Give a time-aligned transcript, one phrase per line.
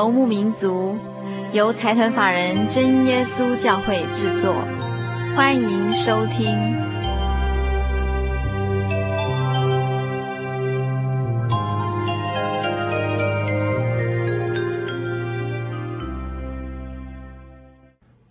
[0.00, 0.96] 游牧民族，
[1.52, 4.54] 由财团法人真耶稣教会制作，
[5.36, 6.58] 欢迎收听。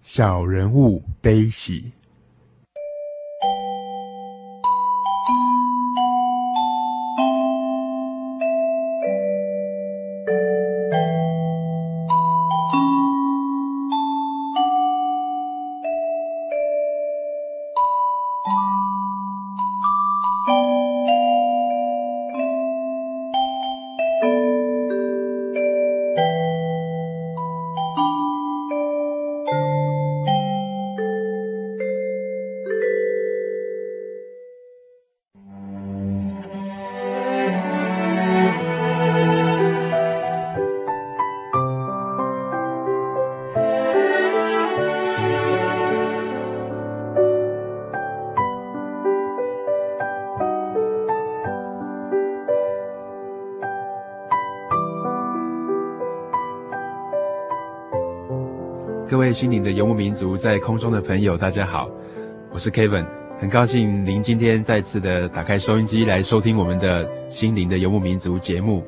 [0.02, 1.92] 小人物悲喜。
[59.40, 61.90] 心灵的游牧民族，在空中的朋友，大家好，
[62.52, 63.06] 我是 Kevin，
[63.40, 68.86] 很高兴您今天再次的打开收音机来收听我们的心灵的游牧民族节目。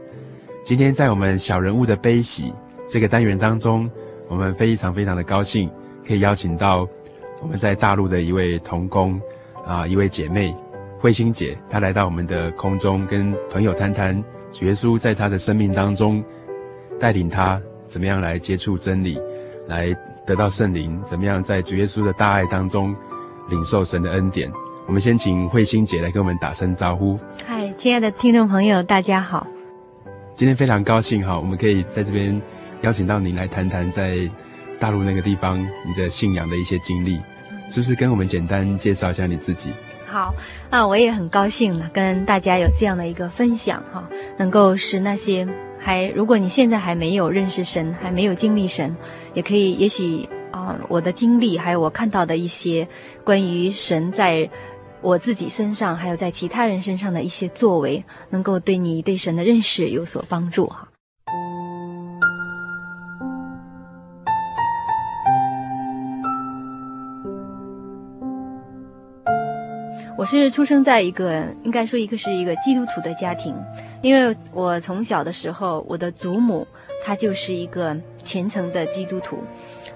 [0.65, 2.53] 今天在我们小人物的悲喜
[2.85, 3.89] 这个单元当中，
[4.27, 5.69] 我们非常非常的高兴，
[6.05, 6.85] 可以邀请到
[7.41, 9.17] 我们在大陆的一位同工
[9.65, 10.53] 啊，一位姐妹
[10.99, 16.21] 慧心姐，她来到我们的空中，跟朋友谈谈主耶稣在她的生命当中
[16.99, 19.17] 带领她怎么样来接触真理，
[19.65, 19.95] 来。
[20.31, 22.95] 得到圣灵，怎么样在主耶稣的大爱当中
[23.49, 24.49] 领受神的恩典？
[24.87, 27.19] 我们先请慧心姐来跟我们打声招呼。
[27.45, 29.45] 嗨，亲爱的听众朋友，大家好。
[30.33, 32.41] 今天非常高兴哈，我们可以在这边
[32.79, 34.19] 邀请到您来谈谈在
[34.79, 37.19] 大陆那个地方你的信仰的一些经历，
[37.67, 39.73] 是不是跟我们简单介绍一下你自己？
[40.07, 40.33] 好，
[40.69, 44.01] 那我也很高兴呢，跟大家有这样的一个分享哈，
[44.37, 45.45] 能够使那些。
[45.83, 48.95] 还，如果你现在还没有认识神，还没有经历神，
[49.33, 52.87] 也可以，也许啊、我的经历，还有我看到的一些
[53.23, 54.47] 关于神在
[55.01, 60.87] 我自己身上，还有在其他人身上的一些作为，能够对你对神的认识有所帮助哈。
[70.21, 73.55] 我是出生在一个，应该说一个是一个基督徒的家庭。
[74.03, 76.67] 因为我从小的时候，我的祖母
[77.03, 79.39] 她就是一个虔诚的基督徒。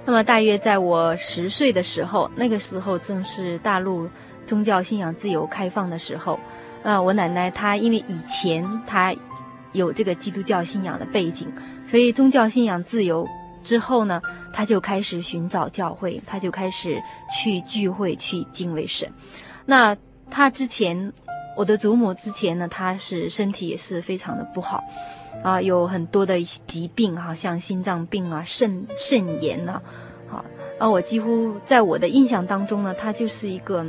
[0.04, 4.10] 那么大约在我十岁的时候，那个时候正是大陆
[4.48, 6.40] 宗教信仰自由开放的时候。
[6.82, 9.14] 呃，我奶奶她因为以前她
[9.74, 11.48] 有这个基督教信仰的背景，
[11.88, 13.28] 所以宗教信仰自由
[13.64, 14.20] 之后呢，
[14.52, 17.00] 她就开始寻找教会，她就开始
[17.30, 19.08] 去聚会去敬畏神。
[19.68, 19.96] 那
[20.36, 21.14] 她之前。
[21.58, 24.84] 我的祖母之前呢，她是身体也是非常的不好，
[25.42, 29.82] 啊，有很多的疾病哈，像心脏病啊、肾肾炎呐，
[30.30, 30.44] 啊，
[30.78, 33.86] 啊，我几乎在我的印象当中呢，她就是一个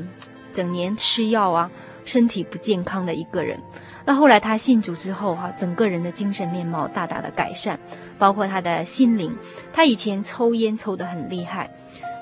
[0.53, 1.69] 整年吃药啊、
[2.05, 3.59] 身体不健康的一个人。
[4.05, 7.77] 那后来她信主之后哈，整个人的精神面貌大大的改善，
[8.17, 9.37] 包括她的心灵。
[9.73, 11.69] 她以前抽烟抽得很厉害，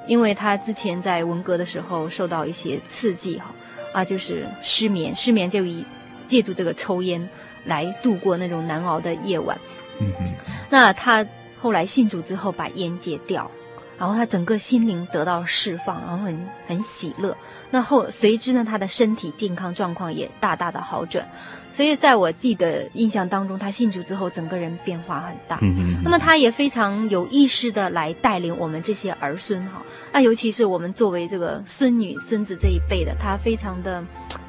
[0.06, 3.55] 因为她之前在文革的时候受到一些刺激哈。
[3.94, 5.87] 啊，就是失眠，失眠就以
[6.26, 7.26] 借助这个抽烟
[7.64, 9.56] 来度过那种难熬的夜晚。
[10.00, 10.35] 嗯哼。
[10.69, 11.25] 那他
[11.61, 13.49] 后来信主之后把烟戒掉，
[13.96, 17.37] 然后他整个心灵得到释放，然后很很喜乐。
[17.70, 21.26] 那后随之呢，他的身体健康状况也大大的好转。
[21.75, 25.59] 所以在我记得印象当中，他信主之后，整个人变化很大。
[25.61, 26.03] 嗯嗯。
[26.05, 29.82] 那么他也非常有意识的来带领我们这些儿孙哈。
[30.12, 34.05] 那尤其是我们作为这个孙女、孙子这一辈的，他非常的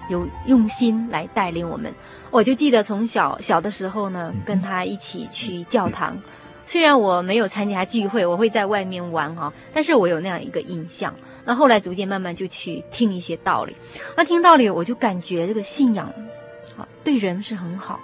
[0.07, 1.91] 有用心来带领我们。
[2.29, 6.15] 我就记得从小小的时候呢，跟他一起去教堂。
[6.63, 11.11] 虽然我没有参加聚会，我会在外面玩哈，但是我有那样一个印象。
[11.43, 13.75] 那后来逐渐慢慢就去听一些道理，
[14.15, 16.13] 那听道理我就感觉这个信仰，啊，
[17.05, 18.01] 对人是很好，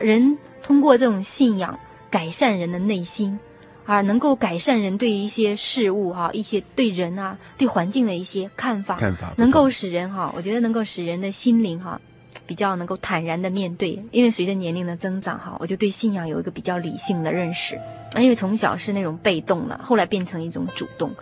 [0.00, 1.78] 人通过这种信仰
[2.10, 3.38] 改善人的内心，
[3.84, 12.00] 而能够改善人对于一些事物哈，一些对人啊、对环境的一些看法，看法能够使人哈，我觉得能够使人的心灵哈。
[12.46, 17.78] 比较能够坦然的面对，因为随着年龄的增长，哈，我就对信仰有一个比较理性的认识。
[18.16, 21.14] 因为从小是那种被动的，后来变成一种主动。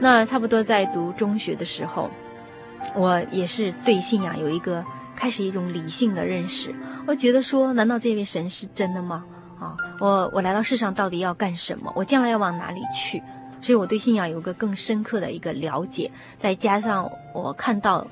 [0.00, 2.10] 那差不多在读中学的时候，
[2.94, 6.74] 我也是对信仰有一个开始一种理性的认识。
[7.06, 9.24] 我觉得说，难道这位神是真的吗？
[9.60, 11.92] 啊，我我来到世上到底要干什么？
[11.94, 13.22] 我将来要往哪里去？
[13.60, 18.06] 所以我对信仰有一个更深刻的一个了解，再加上我看到，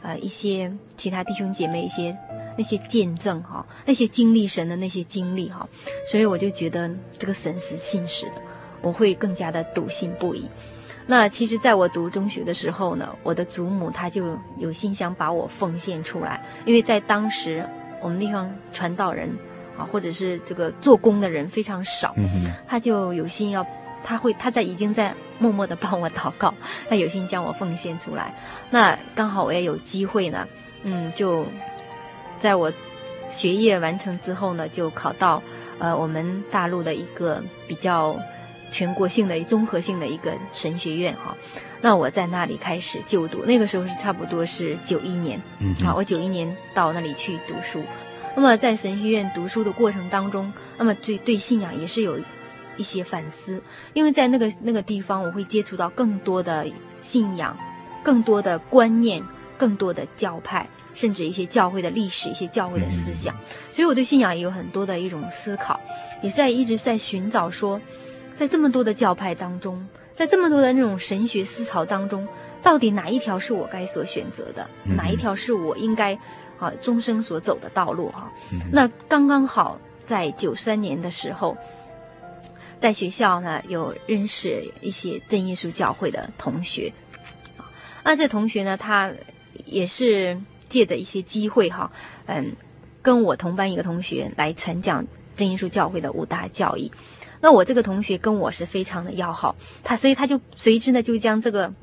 [0.00, 2.16] 呃，一些其他弟兄姐妹一些
[2.56, 5.68] 那些见证哈，那些经历神的那些经历哈，
[6.08, 8.34] 所以我就觉得这个神是信实的，
[8.80, 10.48] 我会更加的笃信不疑。
[11.06, 17.68] 那其实，在我读中学的时候呢，我的祖母她就有心想把我奉献出来，因为在当时
[18.00, 19.28] 我们地方传道人
[19.76, 22.14] 啊，或者是这个做工的人非常少，
[22.66, 23.66] 他就有心要。
[24.04, 26.52] 他会，他在已经在默默的帮我祷告，
[26.88, 28.34] 他有心将我奉献出来。
[28.68, 30.44] 那刚好我也有机会呢，
[30.82, 31.46] 嗯，就
[32.36, 32.72] 在我
[33.30, 35.40] 学业完成之后呢，就考到
[35.78, 38.16] 呃我们大陆的一个比较
[38.72, 41.36] 全国性的综合性的一个神学院哈。
[41.80, 47.80] 那我在那里开始就读，那个时候是差不多是九一年，嗯，啊，我九一年到那里去读书。
[48.34, 52.18] 那么在神学院读书的过程当中，那么对对信仰也是有。
[52.78, 56.66] 一些反思，因为在那个那个地方，我会接触到更多的
[57.02, 57.54] 信仰，
[58.02, 59.22] 更多的观念，
[59.58, 63.36] 更多的教派，甚至一些教会的历史，一些教会的思想。
[63.70, 65.78] 所以我对信仰也有很多的一种思考，
[66.22, 67.78] 也是在一直在寻找说，
[68.34, 72.26] 在这么多的教派当中，在这么多的那种神学思潮当中，
[72.62, 74.68] 到底哪一条是我该所选择的？
[74.84, 76.18] 哪一条是我应该
[76.58, 78.08] 啊终生所走的道路？
[78.10, 78.30] 哈，
[78.72, 81.56] 那刚刚好在九三年的时候。
[82.80, 86.92] 在学校呢，有认识一些真耶稣教会的同学，
[88.02, 89.12] 那这同学呢，他
[89.66, 90.36] 也是
[90.68, 91.92] 借着一些机会哈，
[92.26, 92.56] 嗯，
[93.00, 95.06] 跟我同班一个同学来传讲
[95.36, 96.90] 真耶稣教会的五大教义。
[97.42, 99.54] 那我这个同学跟我是非常的要好，
[99.84, 101.74] 他所以他就随之呢就将这个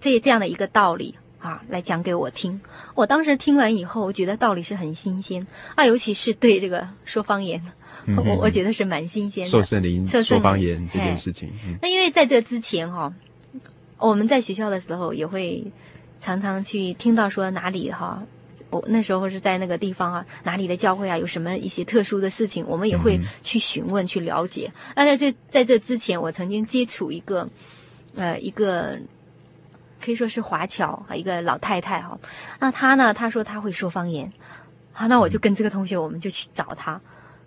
[0.00, 2.58] 这这样的一个道理啊来讲给我听。
[2.94, 7.62] 我当时听完以后，我觉得道理是很新鲜啊，尤其是对这个说方言。
[8.16, 11.52] 我、嗯、我觉得是蛮新鲜的，受圣灵说方言这件事情。
[11.66, 13.12] 嗯、那因为在这之前哈、
[13.98, 15.62] 哦，我们在学校的时候也会
[16.18, 18.22] 常常去听到说哪里哈，
[18.70, 24.72] 我那时候是在那个地方啊，哪里的教会啊有什么一些特殊的事情，我们也会去询问、嗯、去了解。
[24.94, 27.48] 那在这在这之前，我曾经接触一个
[28.14, 28.98] 呃一个
[30.04, 32.18] 可以说是华侨啊一个老太太哈，
[32.60, 34.32] 那她呢，她说她会说方言，
[34.92, 37.00] 好，那我就跟这个同学，我们就去找她。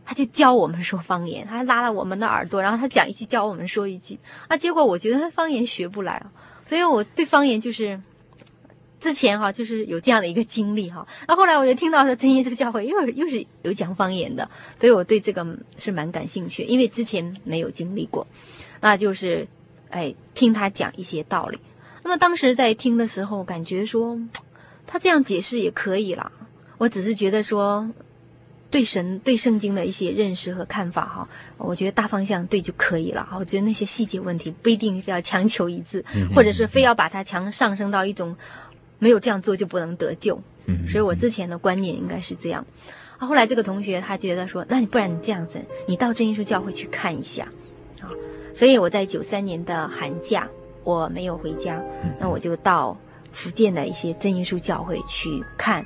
[0.04, 4.18] 他就教我们说方言，他还拉了我们的耳朵，然后他讲一句，教我们说一句。
[4.48, 6.22] 啊，结果我觉得他方言学不来，
[6.68, 8.02] 所以我对方言就是
[9.02, 11.06] 之前哈，就是有这样的一个经历哈。
[11.28, 18.26] 那后来我就听到说真耶稣教会又是又是有讲方言的，所以我对这个是蛮感兴趣，因为之前没有经历过。
[18.80, 19.46] 那就是
[19.90, 21.60] 哎，听他讲一些道理。
[22.04, 24.18] 那么当时在听的时候，感觉说
[24.88, 26.32] 他这样解释也可以啦。
[26.78, 27.90] 我只是觉得说。
[28.72, 31.28] 对神、对圣经的一些认识和看法，哈，
[31.58, 33.28] 我觉得大方向对就可以了。
[33.38, 36.02] 我觉得那些细节问题不一定非要强求一致，
[36.34, 38.34] 或者是非要把它强上升到一种
[39.02, 40.40] 没有这样做就不能得救。
[40.68, 42.64] 嗯所以我之前的观念应该是这样。
[43.18, 47.46] 啊，后来这个同学他觉得说，那你不然你这样子，你到真耶稣教会去看一下
[48.00, 48.08] 啊。
[48.54, 50.48] 所以我在九三年的寒假
[50.84, 51.82] 我没有回家，
[52.20, 52.96] 那我就到
[53.32, 55.84] 福建的一些真耶稣教会去看。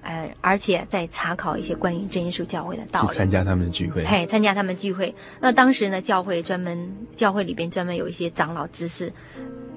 [0.00, 5.12] 呃，而且在查考一些关于真耶稣教会的道理，参加他们的聚会，嘿，参加他们聚会。
[5.40, 9.12] 那当时呢，教会专门教会里边专门有一些长老执事，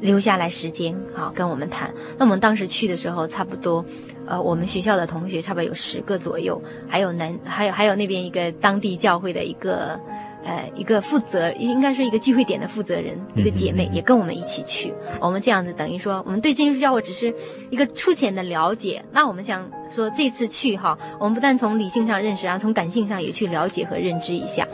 [0.02, 1.94] 留下来时间好，跟我们谈。
[2.18, 3.86] 那我们当时去的时候，差不多，
[4.26, 10.00] 呃，我们学校的同学差不多有十个左右，还有南，还有还有那边一个当地教会的一个，
[10.44, 14.92] 呃，一个负责，应该是一个聚会点的负责人，一个姐妹也跟我们一起去。
[15.20, 17.34] 我们这样子等于说，我们对真耶稣教会只是
[17.70, 19.04] 一个粗浅的了解。
[19.12, 24.68] 那我们想说，这次去哈，我们不但从理性上认识，然后从感性上也去了解和认知一下。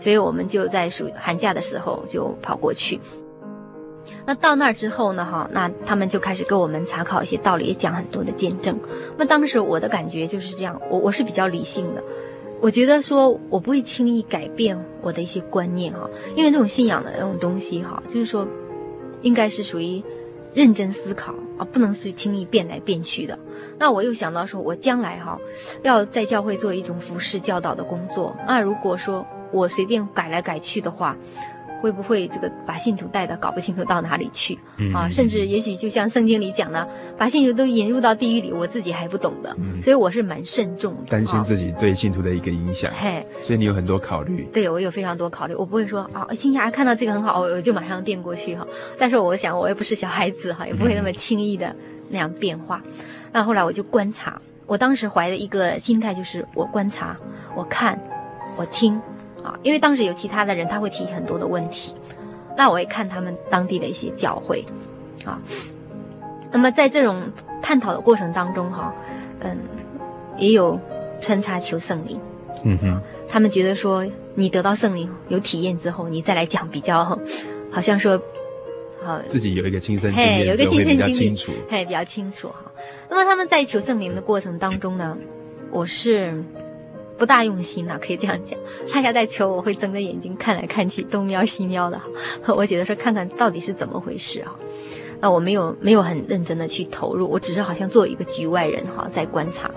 [0.00, 2.98] 所以我们就在暑寒假的时候就跑过去。
[4.24, 5.24] 那到那儿之后呢？
[5.24, 8.78] 哈，那他们就开始跟我们查考一些道理，也讲很多的见证。
[9.16, 12.02] 那当时我的感觉就是这样，我我是比较理性的，
[12.60, 18.46] 我觉得说我不会轻易改变我的一些观念哈，因为这种信仰的那种东西哈，就是说
[19.22, 20.00] 应该是属于
[20.54, 23.36] 认真思考啊，不能随轻易变来变去的。
[23.76, 25.36] 那我又想到说，我将来哈
[25.82, 31.16] 要在教会做一种服侍教导的工作，那如果说我随便改来改去的话。
[31.82, 34.56] 会不会这个把信徒带的搞不清楚到哪里去
[34.94, 35.08] 啊？
[35.08, 42.90] 甚至也许就像圣经里讲的，把信徒都引入到地狱里，我自己还不懂的，所以我是蛮慎重的，担心自己对信徒的一个影响。
[42.94, 44.48] 嘿，所以你有很多考虑。
[44.52, 48.64] 对，我有非常多考虑，我不会说啊，亲家看到这个很好，我就马上变过去哈。
[48.96, 51.74] 但是我想，我也不是小孩子哈，也不会那么轻易的
[52.08, 52.80] 那样变化。
[53.32, 57.16] 那后来我就观察，我当时怀的一个心态就是，我观察，
[57.56, 57.98] 我看，
[58.56, 59.00] 我听。
[59.42, 61.92] 啊，因为当时有其他的人，他会提很多的问题，
[62.56, 64.64] 那我也看他们当地的一些教会，
[65.24, 65.40] 啊，
[66.52, 67.22] 那么在这种
[67.60, 68.94] 探讨的过程当中，哈，
[69.40, 69.58] 嗯，
[70.36, 70.78] 也有
[71.20, 72.20] 穿插求圣灵，
[72.62, 77.18] 嗯哼，他们觉得说你得到圣灵有体验之后，你再来讲比较，
[77.70, 78.16] 好像说，
[79.02, 82.70] 好自己有一个亲身经历，有一个亲身经历，清楚，嘿，比较清楚哈。
[83.10, 85.18] 那么他们在求圣灵的过程当中呢，
[85.72, 86.44] 我是。
[87.18, 88.58] 不大用心呐、可以这样讲。
[88.92, 92.00] 大家在求，我会睁着眼睛看来看去，东瞄西瞄的。
[92.56, 94.54] 我觉得说看看到底是怎么回事啊。
[95.20, 99.70] 那我没有没有很认真的去投入，我只是好像做一个局外人哈，在观察。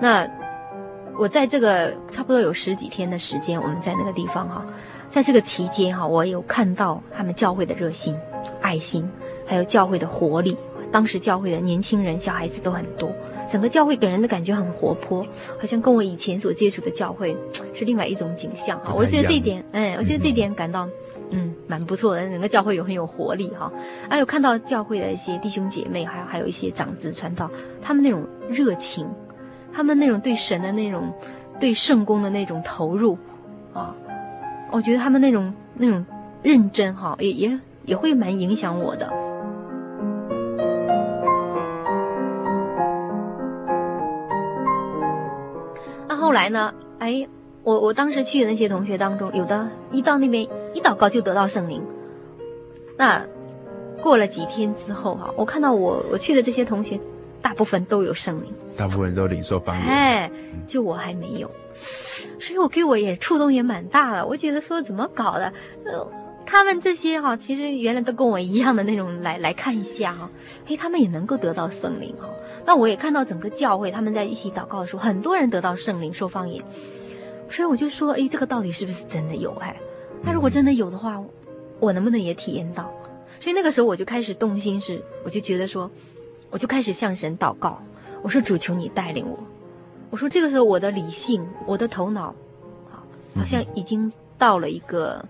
[0.00, 0.26] 那
[1.18, 4.64] 我在这个差不多有十几天的时间，我们在那个地方哈，
[5.10, 8.16] 在这个期间哈，我有看到他们教会的热心、
[8.62, 9.06] 爱心，
[9.46, 10.56] 还有教会的活力。
[10.90, 13.12] 当时教会的年轻人、小孩子都很多。
[13.48, 15.22] 整个教会给人的感觉很活泼，
[15.58, 17.36] 好像跟我以前所接触的教会
[17.74, 18.92] 是另外一种景象哈。
[18.94, 20.88] 我觉得这一点，哎，我觉得这一点感到
[21.30, 22.28] 嗯蛮不错的。
[22.28, 23.70] 整个教会有很有活力哈，
[24.08, 27.50] 还有看到教会的一些弟兄姐妹，还有还有一些长子传道，
[27.82, 29.06] 他们那种热情，
[29.72, 31.12] 他们那种对神的那种
[31.60, 33.18] 对圣工的那种投入
[33.72, 33.94] 啊，
[34.70, 36.04] 我觉得他们那种那种
[36.42, 39.33] 认真哈，也也也会蛮影响我的。
[46.34, 46.74] 来呢？
[46.98, 47.26] 哎，
[47.62, 50.42] 我我当时去的那些同学当中，有的一到那边
[50.74, 51.82] 一祷告就得到圣灵。
[52.98, 53.24] 那
[54.02, 56.98] 过了几天之后哈，我看到我我去的这些同学，
[57.40, 59.86] 大部分都有圣灵，大部分都领受方言。
[59.86, 60.30] 哎，
[60.66, 61.50] 就我还没有，
[62.38, 64.26] 所以我给我也触动也蛮大的。
[64.26, 65.52] 我觉得说怎么搞的？
[65.84, 66.06] 呃，
[66.46, 70.30] 他们这些哈，其实原来都跟我一样的那种来来看一下哈，
[70.66, 72.28] 哎，他们也能够得到圣灵哈。
[72.66, 76.64] 那我也看到整个教会他们在一起祷告的时候，很多人得到圣灵说方言，
[77.50, 79.54] 所以我就说，哎，这个到底是不是真的有？
[79.56, 79.76] 哎，
[80.22, 81.22] 那如果真的有的话，
[81.80, 82.92] 我能不能也体验到？
[83.40, 85.90] 所以那个时候我就开始动心事，我就觉得说，
[86.50, 87.82] 我就开始向神祷告，
[88.22, 89.38] 我说主求你带领我，
[90.08, 92.34] 我说这个时候我的理性，我的头脑，
[92.90, 93.04] 啊，
[93.36, 95.22] 好像已经到了一个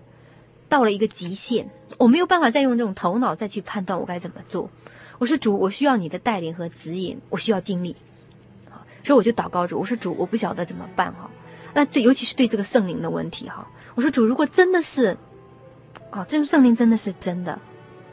[0.75, 1.65] 到了一个极限，
[1.97, 4.69] 我没有办法再用这种头脑再去判断我该怎么做。
[5.19, 7.95] 我说主，我需要你的带领和指引，我需要经历，
[9.01, 11.31] 所以我就祷告主，我说主，我不晓得怎么办哈。
[11.73, 13.65] 那对，尤其是对这个圣灵的问题哈，
[13.95, 15.15] 我说主，如果真的是，
[16.09, 17.57] 啊，这种圣灵真的是真的，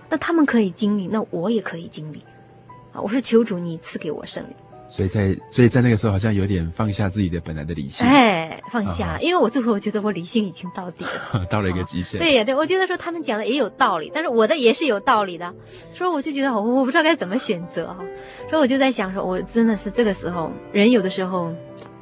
[0.08, 2.22] 那他们可以经历，那我也可以经历，
[2.92, 4.54] 啊，我说求主你赐给我圣灵。
[4.92, 12.20] 所以在所以在那个时候，好像有点放下自己的本来的理性，哎，放下，因为我最后我觉得我理性已经到底了， 到了一个极限。
[12.20, 15.50] 对呀，对，我觉得说他们讲的也有道理，但是我的也是有道理的，
[15.94, 18.04] 所以我就觉得我我不知道该怎么选择哈，
[18.50, 21.50] 所以我就在想说，我真的是这个时候，人有的时候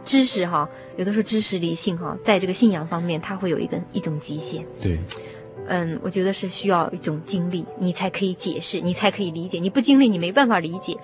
[0.02, 4.66] 知识哈，有的时候知识理性哈，在这个信仰方面，它会有一个一种极限。
[4.82, 4.98] 对，
[5.68, 10.96] 嗯，我觉得是需要一种经历，你才可以解释，你才可以理解，你不经历，你没办法理解。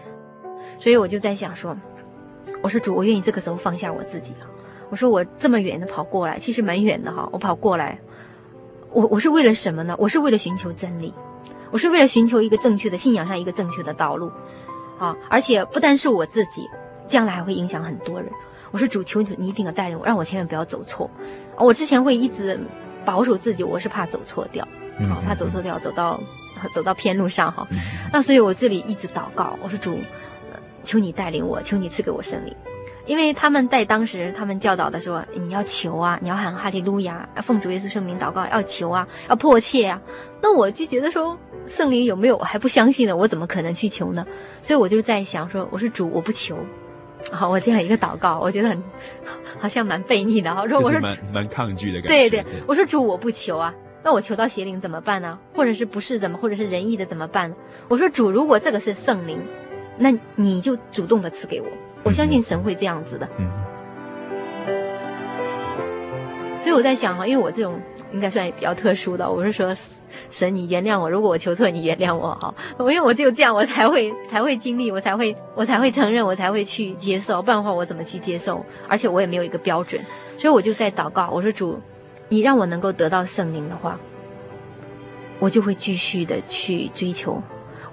[0.78, 1.76] 所以我就在想说，
[2.62, 4.46] 我说主，我愿意这个时候放下我自己了。
[4.88, 7.28] 我说我这么远的跑过来，其实蛮远的哈。
[7.32, 7.98] 我跑过来，
[8.90, 9.96] 我我是为了什么呢？
[9.98, 11.12] 我是为了寻求真理，
[11.72, 14.30] 我是为了寻求一个正确的信仰上一个正确的道路，
[14.98, 15.16] 啊！
[15.28, 16.68] 而且不单是我自己，
[17.08, 18.30] 将来还会影响很多人。
[18.70, 21.10] 我说主，求求你一定要带领我，让我千万不要走错。
[21.58, 22.58] 我之前会一直
[23.04, 24.66] 保守自己，我是怕走错掉，
[25.00, 26.20] 啊，怕走错掉，走到
[26.72, 27.66] 走到偏路上哈。
[28.12, 29.98] 那所以我这里一直祷告，我说主，
[30.86, 32.54] 求你带领我，求你赐给我圣灵。
[33.04, 40.00] 因为他们在当时，他们教导的说，你要求啊，你要喊哈利路亚，奉主耶稣圣名祷告，要求啊，要迫切啊。
[40.40, 41.38] 那我就觉得说，
[41.68, 44.26] 圣灵有没有，我还不相信呢，我怎么可能去求呢？
[44.62, 46.56] 所以我就在想说，我说主，我不求。
[47.30, 48.82] 好，我这样一个祷告，我觉得很
[49.58, 50.50] 好像蛮悖逆的。
[50.50, 52.08] 我说我说蛮蛮抗拒的感觉。
[52.08, 55.38] 对对，我说主，我不求啊，那我求到邪灵怎么办呢？
[55.54, 57.56] 或者是不是怎么，或者是仁义的怎么办呢？
[57.88, 59.40] 我说主，如果这个是圣灵，
[59.98, 61.66] 那你就主动的赐给我。
[62.02, 63.50] 我相信神会这样子的，嗯，
[66.62, 67.80] 所以我在想哈，因为我这种
[68.12, 69.74] 应该算比较特殊的，我是说，
[70.30, 78.64] 神你原谅我，如果我求错，你原谅我哈，因为我只有这样，我才会才会经历，我才会我才会承认，我才会去接受，不然的话我怎么去接受？
[78.88, 80.00] 而且我也没有一个标准，
[80.38, 81.76] 所以我就在祷告，我说主，
[82.28, 83.98] 你让我能够得到圣灵的话，
[85.40, 87.42] 我就会继续的去追求，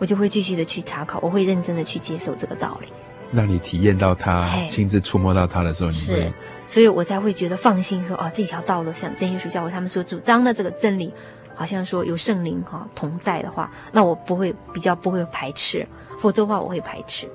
[0.04, 2.90] 我就会继续的去查考，我会认真的去接受这个道理。
[3.32, 6.34] 让你体验到他，亲自触摸到他的时候，你会是，
[6.66, 11.14] 所以我才会觉得放心说，说哦，这条道路像真耶稣教会他们所主张的这个真理，
[11.56, 15.88] 好像说有圣灵哈同在的话，那我不会比较不会排斥，
[16.20, 17.26] 否则的话我会排斥。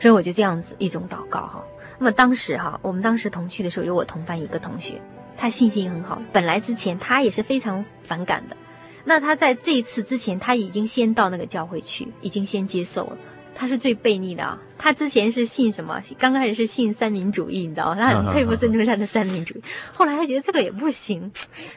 [0.00, 1.62] 所以我就这样子一种祷告哈。
[1.98, 4.98] 那么当时哈，我们当时同去的时候，有我同班一个同学，
[5.36, 8.56] 他信心很好，本来之前他也是非常反感的，
[9.04, 13.18] 那他在这一次之前，他已经先到那个教会去，已经先接受了。
[13.54, 14.58] 他是最悖逆的啊！
[14.78, 16.00] 他之前是信什么？
[16.18, 17.96] 刚开始是信三民主义，你知道吗？
[17.98, 19.62] 他很佩服孙中山的三民主义。
[19.92, 21.30] 后来他觉得这个也不行，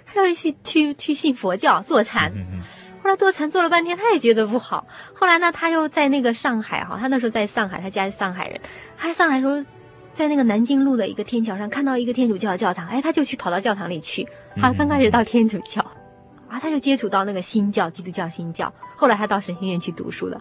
[0.05, 2.31] 他要去去去信佛教坐禅。
[3.03, 4.87] 后来坐禅坐了半天，他也觉得不好。
[5.13, 8.61] 后来呢，他又在那个上海哈，他那时候在上海，他家是上海人。
[8.97, 9.61] 他在上海时候，
[10.13, 14.25] 在那个南京路的一个天桥上看到一个天主教的教堂，哎，他就去跑到教堂里去。
[14.55, 15.85] 他刚开始到天主教，
[16.53, 18.71] 啊，他就接触到那个新教，基督教新教。
[18.95, 20.39] 后来他到神学院去读书了。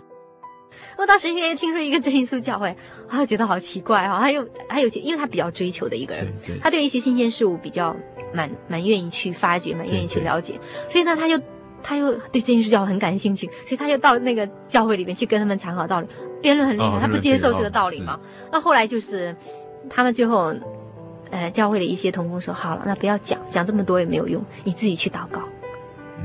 [0.98, 2.76] 我到神学院听说一个真耶稣教会，
[3.08, 7.96] 啊，觉得好奇怪哈、哦，他又他有，因为他比较追求的一个人，他对一些新鲜事物比较
[8.34, 11.42] 蛮蛮愿意去发掘，蛮愿意去了解，所以呢，他就
[11.82, 16.06] 他又对真耶稣教会很感兴趣，所以他就到那个教会里面去跟他们参考道理，
[16.42, 18.20] 辩论很厉害，哦、他不接受这个道理嘛。
[18.50, 19.34] 那后，后来就是
[19.88, 20.54] 他们最后，
[21.30, 25.42] 呃，教会的一些同工说，好了，那不要讲，讲这么多也没有用，你自己去祷告，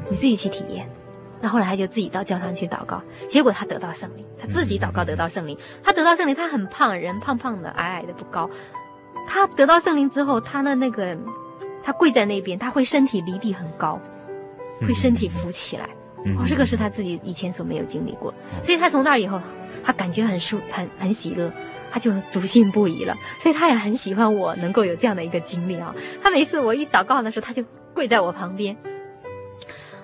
[0.09, 0.89] 你自己去体验。
[1.39, 8.49] 那后来他就自己到教堂去祷告，结果他得到圣灵，他自己祷告得到圣灵，他得到圣灵，他很胖，人胖胖的，矮矮的，不高。
[9.27, 11.15] 他得到圣灵之后，他的那个，
[11.83, 13.99] 他跪在那边，他会身体离地很高，
[14.81, 15.87] 会身体浮起来。
[16.39, 19.39] 哦，这个是他自己以前所没有经历过，所以他从那以后，
[19.83, 21.51] 他感觉很舒，很很喜乐，
[21.91, 23.15] 他就笃信不疑了。
[23.43, 25.93] 所以他也很喜欢我能够有这样的一个经历啊。
[26.23, 28.75] 他每次我一祷告的时候，他就跪在我旁边。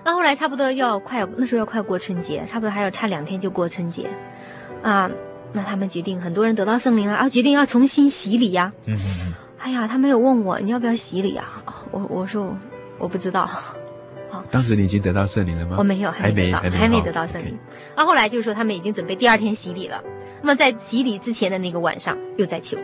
[0.03, 4.09] 那后来差不多要快，那时候要快过春节，差不多还要差两天就过春节，
[4.81, 5.09] 啊，
[5.51, 8.71] 那他们决定很多人得到圣灵了，啊，决定要重新洗礼呀。
[8.85, 9.33] 嗯嗯。
[9.59, 11.63] 哎呀，他没有问我你要不要洗礼啊？
[11.91, 12.57] 我我说我，
[12.97, 13.45] 我不知道。
[14.29, 15.77] 好，当时你已经得到圣灵了吗？
[15.79, 17.57] 我没有，还没得到，还没，得到圣灵。
[17.95, 18.07] 那、哦 okay.
[18.07, 20.03] 后来就是说他们已经准备第二天洗礼了。
[20.41, 22.77] 那么在洗礼之前的那个晚上，又在求，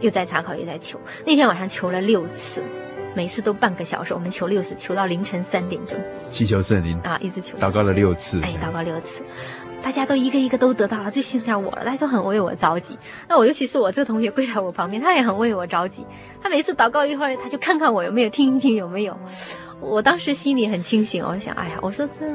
[0.00, 0.98] 又在查考，又在求。
[1.24, 2.60] 那天晚上求了六次。
[3.14, 5.98] 每次都半个小时，我们求六次，求到凌晨三点钟，
[6.30, 9.22] 祈求圣灵啊，一直求，祷告了六次，哎，祷告六次，
[9.82, 12.98] 大家都一个一个都得到了，就剩下我了，大家都很为我着急。
[13.28, 16.04] 那我尤其是我这个同学跪在我旁边，他也很为我着急。
[16.42, 19.16] 他每次祷告一会儿，他就看看我有没有，听一听有没有。
[19.80, 22.26] 我当时心里很清醒，我想，哎呀，我说这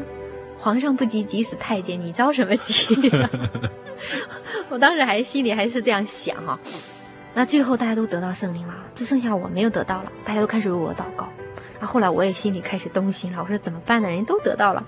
[0.57, 3.29] 皇上不急急死太监，你着什么急啊？
[4.69, 6.59] 我当时还心里还是这样想啊。
[7.33, 10.11] 那最后大家都得到圣灵了，只剩下我没有得到了。
[10.25, 11.29] 大家都开始为我祷告。
[11.79, 14.09] 那后后来我也心里开始动心了，我说怎么办呢？
[14.09, 14.83] 人家都得到了，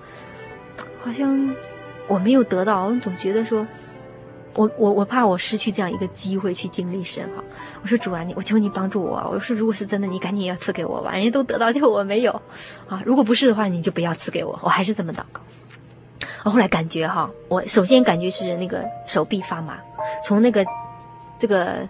[1.00, 1.54] 好像
[2.08, 2.84] 我没有得到。
[2.84, 3.66] 我总觉得说，
[4.54, 7.42] 我我我怕我失去这样一个机会去经历神哈。
[7.80, 9.30] 我说主啊，你我求你帮助我。
[9.32, 11.12] 我说如果是真的，你赶紧要赐给我吧。
[11.12, 12.32] 人家都得到，结果我没有
[12.88, 13.02] 啊。
[13.06, 14.58] 如果不是的话，你就不要赐给我。
[14.62, 15.40] 我还是这么祷告。
[16.44, 19.78] 我后来感觉哈，我首先感觉是那个手臂发麻，
[20.24, 20.66] 从那个
[21.38, 21.88] 这个。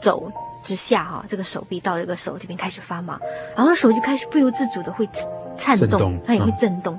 [0.00, 0.30] 肘
[0.62, 3.18] 之下哈，这个手臂到这个手这边开始发麻，
[3.56, 5.08] 然后手就开始不由自主的会
[5.56, 6.98] 颤动，它也会震动。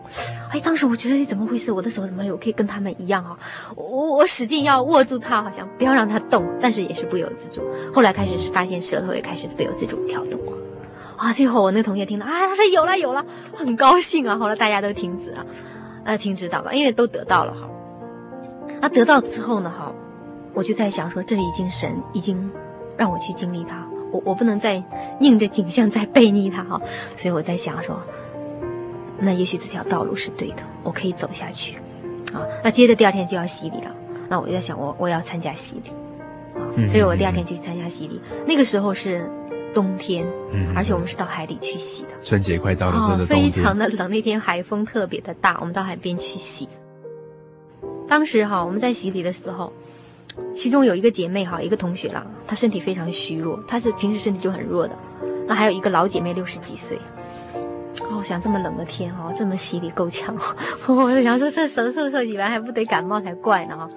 [0.49, 1.71] 哎，当时我觉得怎么回事？
[1.71, 3.37] 我的手怎么有可以跟他们一样啊？
[3.75, 7.61] 我我使劲要握住它，好像不要让它动，但是也是不由自主。
[7.93, 10.39] 后来开始是发现舌头也开始不由自主跳动
[11.17, 11.31] 啊。
[11.31, 14.37] 最后我那个同学听到啊，他说有了有了，很高兴啊。
[14.37, 15.45] 后来大家都停止了，
[16.03, 17.69] 呃，停止祷告，因为都得到了哈。
[18.81, 19.93] 那得到之后呢哈，
[20.55, 22.51] 我就在想说，这已经神已经。
[23.01, 24.83] 让我去经历它，我我不能再
[25.19, 26.79] 拧着景象再背逆它哈，
[27.17, 27.99] 所以我在想说，
[29.17, 31.77] 那也许这条道路是对的，我可以走下去。
[32.31, 33.95] 啊，那接着第二天就要洗礼了，
[34.29, 35.89] 那我就在想我，我我要参加洗礼，
[36.53, 38.21] 啊，所以我第二天就去参加洗礼。
[38.45, 39.27] 那个时候是
[39.73, 42.09] 冬天，嗯，而且我们是到海里去洗的。
[42.23, 46.69] 春节快到了，非常的冷，那天海风特别的大，我们到海边去洗。
[48.07, 49.73] 当时哈，我们在洗礼的时候，
[50.53, 54.95] 其中有一个姐妹哈，一个同学啦，她身体非常虚弱，她是平时身体就很弱的。
[55.47, 56.97] 那还有一个老姐妹，六十几岁。
[58.09, 60.35] 哦，我想这么冷的天哦，这么洗礼够呛，
[60.87, 63.89] 我就想说这时候受受洗完还不得感冒才怪呢哈，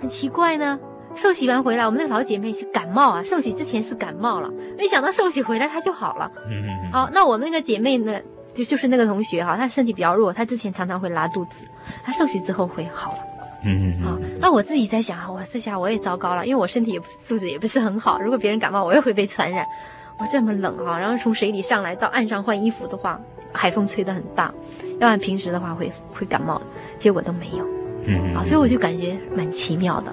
[0.00, 0.78] 很奇怪呢。
[1.14, 6.30] 受洗完回来，我们那个老姐妹是感冒啊，受洗之前是感冒了，没想到受洗回来她就好了。
[6.48, 6.92] 嗯嗯嗯。
[6.92, 8.20] 好，那我们那个姐妹呢，
[8.52, 11.64] 就就是那个同学哈，她身体比较弱，她之前常常会拉肚子，
[12.04, 13.18] 她受洗之后会好了。
[13.64, 14.06] 嗯嗯。
[14.06, 19.66] 啊，那我自己在想啊，我这下我也糟糕了，因为我身体也素质也不是很好，如果别人感冒，我也会被传染。
[20.18, 20.98] 我，这么冷啊！
[20.98, 23.20] 然后从水里上来到岸上换衣服的话，
[23.52, 24.52] 海风吹得很大，
[24.94, 26.60] 要不然平时的话会会感冒，
[26.98, 27.64] 结果都没有。
[28.04, 30.12] 嗯，啊，所以我就感觉蛮奇妙的。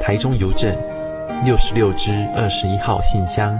[0.00, 0.76] 台中邮政
[1.44, 3.58] 六十六支二十一号信箱，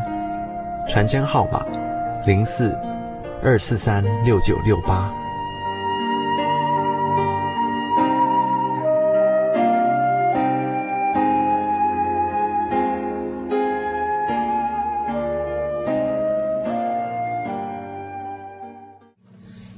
[0.88, 1.64] 传真号码
[2.26, 2.76] 零四
[3.42, 5.10] 二四三六九六八。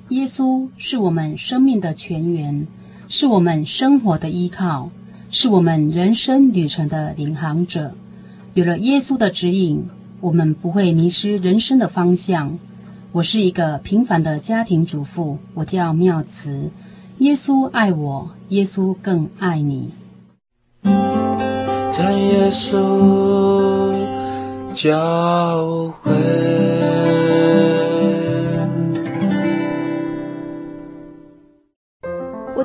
[0.09, 2.66] 耶稣是我们生命的泉源。
[3.09, 4.90] 是我们生活的依靠，
[5.30, 7.92] 是我们人生旅程的领航者。
[8.54, 9.86] 有了耶稣的指引，
[10.20, 12.58] 我们不会迷失人生的方向。
[13.12, 16.70] 我是一个平凡的家庭主妇，我叫妙慈。
[17.18, 19.92] 耶稣爱我，耶稣更爱你。
[20.82, 23.94] 在耶稣
[24.74, 26.65] 教会。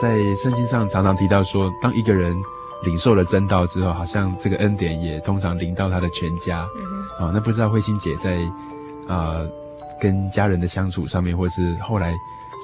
[0.00, 2.34] 在圣经上常常提到说，当一个人
[2.84, 6.58] 领受了真道之后，好像这个恩典也通常临到他的全家。
[6.58, 6.68] 啊、
[7.20, 8.36] 嗯哦，那不知道慧心姐在
[9.08, 9.50] 啊、呃、
[10.00, 12.14] 跟家人的相处上面，或是后来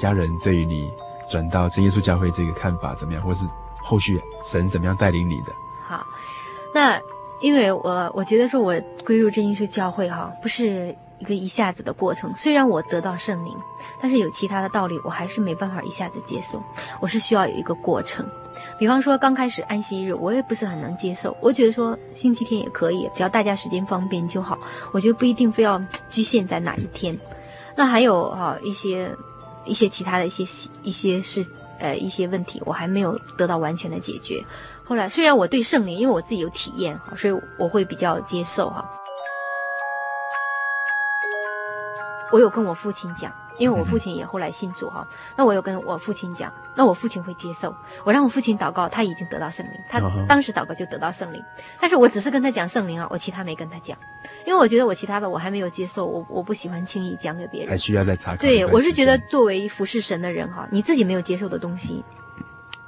[0.00, 0.88] 家人对于你
[1.28, 3.44] 转到真耶稣教会这个看法怎么样，或是
[3.82, 5.52] 后续神怎么样带领你的？
[5.88, 6.06] 好，
[6.72, 7.00] 那
[7.40, 8.72] 因为我我觉得说我
[9.04, 12.32] 归入真耶稣教会哈，不是一个一下子的过程。
[12.36, 13.52] 虽然我得到圣灵，
[14.04, 16.62] 但是有其他的道理，我还是没办法一下子接受。
[17.00, 18.28] 我是需要有一个过程。
[18.78, 21.34] 比方说刚开始安息日，我也不是很能接受。
[21.40, 24.58] 我觉得说星期天也可以，只要大家时间方便就好。
[24.92, 27.18] 我觉得不一定非要局限在哪一天。
[27.74, 29.10] 那还有哈一些
[29.64, 31.42] 一些其他的一些一些事
[31.78, 34.44] 呃一些问题，我还没有得到完全的解决。
[34.84, 38.84] 后来虽然我对圣灵，因为我自己有体验哈，所以我会比较接受哈。
[42.32, 43.32] 我有跟我父亲讲。
[43.58, 47.74] 因为我父亲也后来信主哈，那我有跟我父亲讲，那我父亲会接受。
[48.04, 51.42] 我让我父亲祷告，他已经得到圣灵，他当时祷告就得到圣灵。
[51.80, 53.96] 但是我只是跟他讲圣灵啊，我其他没跟他讲，
[54.44, 58.38] 因为我觉得我其他的我还没有接受，我我不喜欢轻易讲给别人，还需要再查看。
[58.38, 62.04] 对，我是觉得作为服侍神的人哈，你自己没有接受的东西，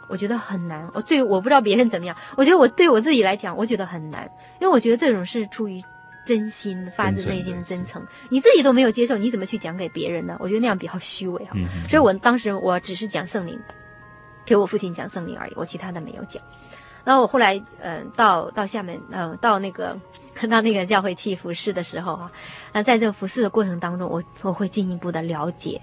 [0.09, 0.88] 我觉得很难。
[0.94, 5.81] 我对我不知道别人怎么样，我觉得我对我自己来讲，我觉得很难，因为我觉得这种是出于。
[6.26, 10.36] 真心发自内心的真诚，你自己都没有接受，你怎么去讲给别人呢？
[10.40, 11.52] 我觉得那样比较虚伪哈。
[11.54, 13.56] 嗯、所以我当时我只是讲圣灵，
[14.44, 16.42] 给我父亲讲圣灵而已，我其他的没有讲。
[17.04, 19.96] 然后我后来，嗯、呃，到到厦门，嗯、呃，到那个
[20.50, 22.32] 到那个教会去服侍的时候啊，
[22.72, 25.80] 那在这个服侍的过程当中，我我会进一步的了解、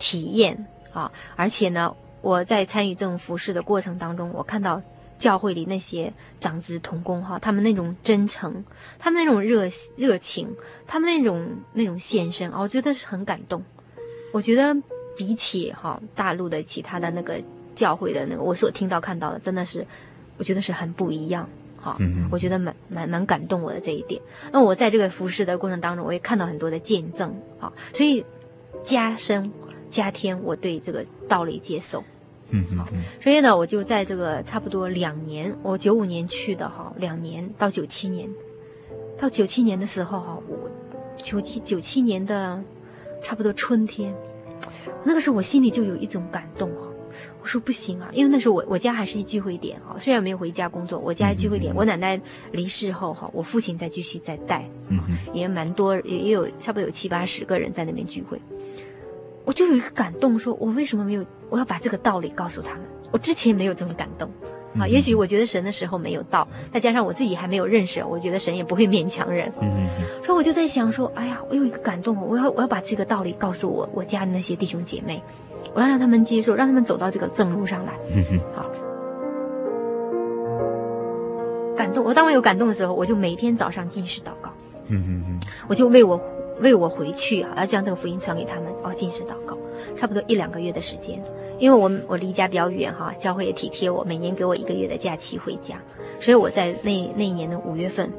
[0.00, 4.82] 体验啊，而且呢，我在参与这种服侍的过程当中，我看到。
[5.18, 8.64] 教会里那些长子童工哈，他们那种真诚，
[8.98, 10.48] 他们那种热热情，
[10.86, 13.62] 他们那种那种献身啊，我觉得是很感动。
[14.32, 14.76] 我觉得
[15.16, 17.40] 比起哈大陆的其他的那个
[17.74, 19.86] 教会的那个，我所听到看到的，真的是
[20.36, 21.48] 我觉得是很不一样
[21.80, 21.96] 哈。
[22.30, 24.20] 我觉得蛮蛮蛮感动我的这一点。
[24.50, 28.24] 那我在这个服侍的过程当中，我也看到很多的见证啊，所以
[28.82, 29.52] 加深
[29.88, 32.02] 加添我对这个道理接受。
[32.54, 32.84] 嗯嗯，
[33.20, 38.28] 所以呢，我就在这个差不多两年，我九五年去的哈，两年到九七年，
[39.18, 40.70] 到九七年的时候哈，我
[41.16, 42.62] 九七九七年的
[43.22, 44.14] 差不多春天，
[45.04, 46.88] 那个时候我心里就有一种感动哈，
[47.42, 52.20] 我说不行啊，因为那时候我我家还是聚会点哈，虽然没有回家工作，我家聚会点，我奶奶
[52.52, 58.38] 离世后哈，我父亲再继续再带，嗯嗯，也蛮多，也也有差不多有七八十个人在那边聚会。
[59.44, 61.24] 我就有一个感动，说我为什么没有？
[61.50, 62.82] 我要把这个道理告诉他们。
[63.12, 64.28] 我之前没有这么感动，
[64.76, 69.52] 啊，也许我觉得神的时候没有到，再加上我自己还没有认识，我觉得神也不会勉强人。
[69.60, 70.24] 嗯嗯。
[70.24, 75.22] 所以我就在想说，哎呀，我有一个感动，我要我要把这个道理告诉我我家的那些弟兄姐妹，
[75.74, 77.92] 我要让他们接受，让他们走到这个正路上来。
[78.12, 78.40] 嗯哼。
[78.56, 78.66] 好。
[81.76, 84.50] 感动，我当我有感动的时候，我就每天早上进食祷告。
[84.88, 85.40] 嗯嗯嗯。
[85.68, 86.20] 我就为我。
[86.60, 89.58] 为我回去啊，要将这个福音传给他们哦，进食祷告，
[89.96, 91.22] 差不多一两个月的时间，
[91.58, 95.76] 因为我我离家比较远哈，教会也体贴我，每年给我一个月的假期回家，
[96.20, 98.10] 所以我在那那一年的五月份，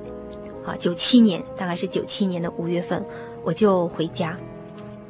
[0.65, 3.03] 啊，九七年大概是九七年的五月份，
[3.43, 4.31] 我就回家，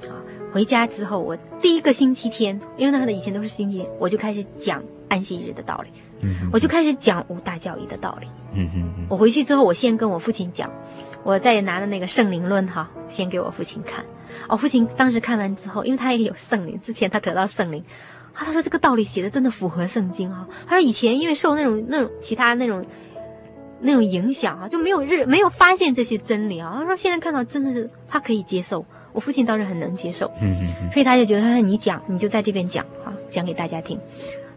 [0.03, 0.21] 啊，
[0.53, 5.89] 回家之后我第一个星期天，因为那个以前都是星期天，我就开始讲安息日的道理，
[6.21, 10.69] 嗯，我就开始讲五大教义的道理，嗯我回去之后，我先跟我父亲讲。
[11.25, 14.05] 我再拿着那个圣灵论哈，先给我父亲看。
[14.47, 17.83] 我父亲当时看完之后，因为他也有圣灵，之前他得到圣灵，
[18.33, 20.47] 啊，他说这个道理写的真的符合圣经啊。
[20.67, 22.85] 他说以前因为受那种那种其他那种
[23.79, 26.75] 那种影响啊，就没有日没有发现这些真理啊。
[26.77, 33.99] 他说现在看到真的是他可以接受，我父亲倒是很能接受，嗯嗯嗯，所以他就觉得他说你讲你就在这边讲啊，讲给大家听。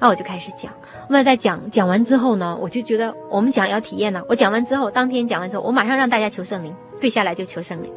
[0.00, 0.72] 那我就开始讲，
[1.08, 4.22] 那在讲讲完之后呢，我就觉得我们讲要体验呢。
[4.28, 7.90] 我讲完之后，当天讲完之后，我马上让大家求圣灵，跪下来就求圣灵。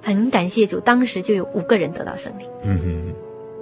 [0.00, 2.46] 很感谢主，当时就有五个人得到圣灵。
[2.62, 3.14] 嗯嗯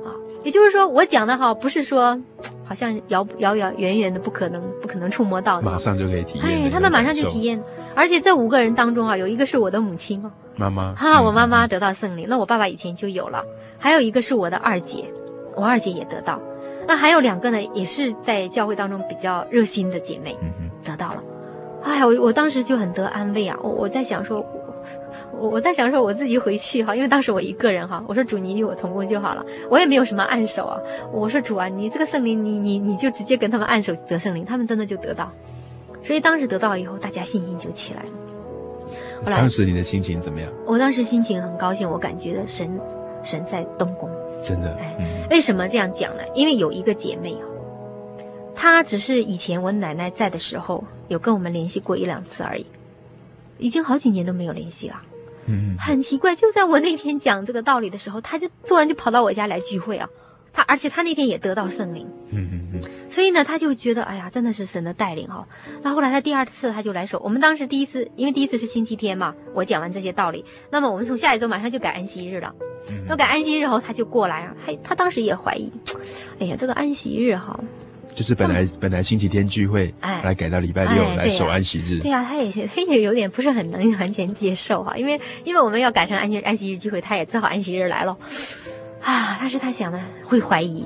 [0.04, 2.20] 啊，也就是说，我讲的哈，不是说
[2.64, 6.46] 好像遥遥遥远远的不可能不可能触摸到的，马上就可以体验。
[6.46, 7.62] 哎，他们马上就体验，
[7.94, 10.94] 而且这五个人当中啊，有一个是我的母亲哦，妈妈。
[10.94, 13.44] 哈，我妈妈得到圣灵，那我爸爸以前就有了，
[13.78, 15.04] 还有一个是我的二姐，
[15.54, 16.38] 我二姐也得到。
[16.86, 20.36] 那还有两个呢，也是在教会当中比较热心的姐妹，
[20.84, 21.22] 得到了。
[21.82, 23.58] 哎呀，我我当时就很得安慰啊！
[23.62, 24.44] 我我在想说，
[25.32, 30.78] 我我在想说我自己回去哈，因为当时我一个人哈，我说主你与我同工就好了，我也没有什么按手啊。
[31.12, 35.28] 我说主啊，你这个圣灵，你你你就直接跟他们按手得圣灵，他们真的就得到。
[36.04, 38.08] 所以当时得到以后，大家信心就起来了。
[39.24, 40.48] 后来，当时你的心情怎么样？
[40.64, 42.70] 我当时心情很高兴，我感觉神
[43.24, 44.08] 神在动工。
[44.42, 46.22] 真的，哎，为什么这样讲呢？
[46.34, 47.46] 因为有一个姐妹哦，
[48.54, 52.66] 她只是以前我奶奶在的时候有跟我们联系过一两次而已，
[53.58, 55.02] 已经好几年都没有联系了。
[55.46, 60.08] 嗯，很奇怪，就在我那天讲这个道理的时候，她就突然就跑到我家来聚会啊，
[60.52, 65.46] 她而且她那天也得到圣灵，嗯嗯嗯，所以呢，她就觉得哎呀，真的是神的带领哈、哦。
[65.82, 72.54] 那后来她第二次她就来守，我们当时第一次，因为第一次是星期天嘛，我讲完这些道理，那么我们从下一周马上就改安息日了。
[73.06, 75.72] 那、嗯、改安息日后，他就过来啊，他他当时也怀疑，
[76.38, 77.64] 哎呀，这个安息日哈、哦，
[78.14, 82.00] 就是本来、嗯、本来星期天聚会，哎，来改到礼拜六来守安息日。
[82.00, 88.16] 对呀、他也他也有点不是很能完全接受哈，因为因为我们要改成安息安息日聚会，他也只好安息日来了。
[89.02, 89.36] 啊！
[89.40, 90.84] 但是他想的会怀疑，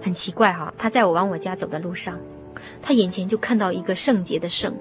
[0.00, 0.74] 很奇怪哈、啊。
[0.78, 2.18] 他在我往我家走的路上，
[2.80, 4.74] 他眼前就看到一个圣洁的圣，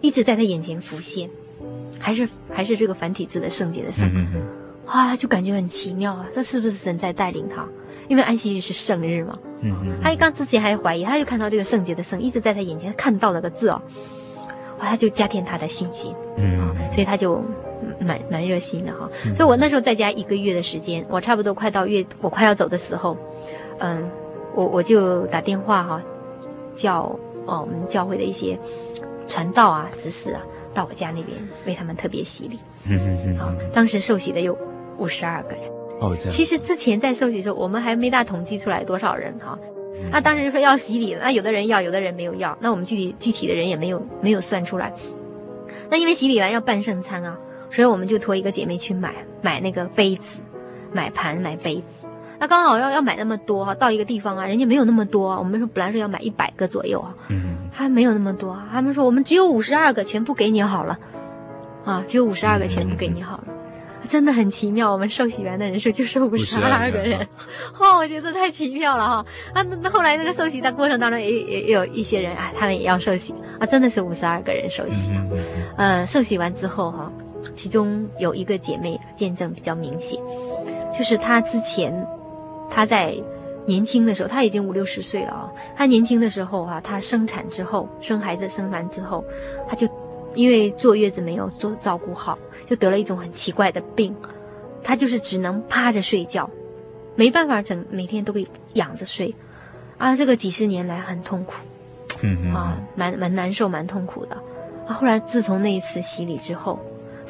[0.00, 1.28] 一直在他眼前浮现，
[1.98, 4.08] 还是还是这个繁体字的圣洁的圣。
[4.08, 4.57] 嗯嗯嗯。
[4.88, 7.64] 啊，就感觉很奇妙啊，这是不是神在带领他？
[8.08, 9.38] 因为安息日是圣日嘛。
[9.60, 9.98] 嗯嗯。
[10.02, 13.80] 他一刚之前还怀疑，他就看到这个圣洁的圣一直在他眼前，看到了个字哦，
[14.80, 16.14] 哇，他就加添他的信心。
[16.36, 16.74] 嗯。
[16.90, 17.44] 所以他就。
[18.00, 23.16] 蛮蛮热心的哈，所以我那时候在家一个月的时间，我差不多快到月，我快要走的时候，
[23.78, 24.08] 嗯，
[24.54, 26.02] 我我就打电话哈，
[26.74, 27.02] 叫
[27.46, 28.58] 哦我们教会的一些
[29.26, 30.42] 传道啊、执事啊，
[30.74, 32.58] 到我家那边为他们特别洗礼。
[32.88, 33.38] 嗯嗯嗯。
[33.38, 34.56] 啊，当时受洗的有
[34.98, 35.60] 五十二个人。
[36.00, 36.30] 哦，这样。
[36.32, 39.58] 其实之前在收集的时候，我们还没大统计出来多少人哈。
[40.10, 44.92] 那当时就说要洗礼，那有的人要，有的人没有要，那我们具体具体的人也没有没有算出来。
[45.90, 47.38] 那因为洗礼完要办圣餐啊。
[47.70, 50.40] 所以我们就托一个姐妹去买买那个杯子，
[50.90, 52.06] 买盘买杯子。
[52.38, 55.36] 那刚好要要买那么多哈，到一个地方啊，人家没有那么多。
[55.36, 58.58] 我们说本来说要买一百个左右啊，嗯，还没有那么多。
[58.72, 60.98] 他们说我们只有五十二个，全部给你好了，
[61.84, 63.44] 啊，只有五十二个，全部给你好了，
[64.08, 64.90] 真的很奇妙。
[64.90, 67.18] 我们受洗员的人数就是五十二个人，
[67.78, 69.26] 哇， 我觉得太奇妙了哈。
[69.52, 75.12] 啊，那那后来那个受洗的过程当中也也也有一些人啊，他们也要受洗啊，真的是五十二个人受洗。
[75.76, 77.12] 嗯，受洗完之后哈。
[77.54, 80.20] 其中有一个姐妹见证比较明显，
[80.96, 81.94] 就是她之前，
[82.68, 83.14] 她在
[83.64, 85.48] 年轻的时候，她已经五六十岁了啊。
[85.76, 89.24] 她年轻的时候啊，她生产之后，生孩子生完之后，
[89.68, 89.88] 她就
[90.34, 94.14] 因为坐月子没有做照顾好，就得了一种很奇怪的病，
[94.82, 96.48] 她就是只能趴着睡觉，
[97.14, 99.34] 没办法整每天都给仰着睡，
[99.96, 101.54] 啊，这个几十年来很痛苦，
[102.22, 104.36] 嗯啊，蛮蛮难受，蛮痛苦的。
[104.86, 106.78] 啊，后来自从那一次洗礼之后。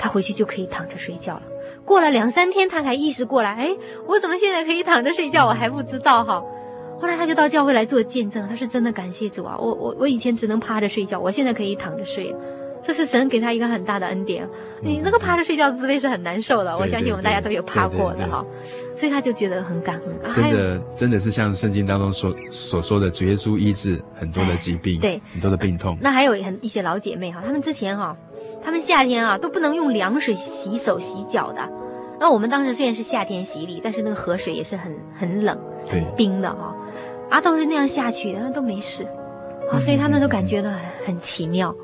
[0.01, 1.43] 他回去就可以躺着睡觉了。
[1.85, 5.45] 过了两三天，他才意识过来，哎，我怎么现在可以躺着睡觉？
[5.45, 6.41] 我还不知道哈。
[7.01, 9.57] 后来他就到教会来做见证，他是真的感谢主啊！
[9.59, 12.33] 我我我以前只能趴着睡觉，我现在可以躺着睡。
[12.83, 14.49] 这是神给他一个很大的恩典。
[14.81, 18.45] 你那个趴着睡觉的滋味是很难受的，我相信我们大家都有趴过的哈。
[18.95, 20.33] 所以他就觉得很感恩。
[20.33, 25.99] 真的，真的是像圣经当中所所说的，主耶稣医治很多的疾病，对，很多的病痛。
[26.01, 28.17] 那还有很一些老姐妹哈，她们之前哈，
[28.65, 31.69] 她们夏天啊都不能用凉水洗手洗脚的。
[32.21, 36.77] 那我们当时虽然是夏天洗礼，但是那个河水也是很很冷、很冰的哈。
[37.31, 39.05] 啊，都是那样下去的，都没事。
[39.71, 41.75] 啊，所以他们都感觉到很很奇妙。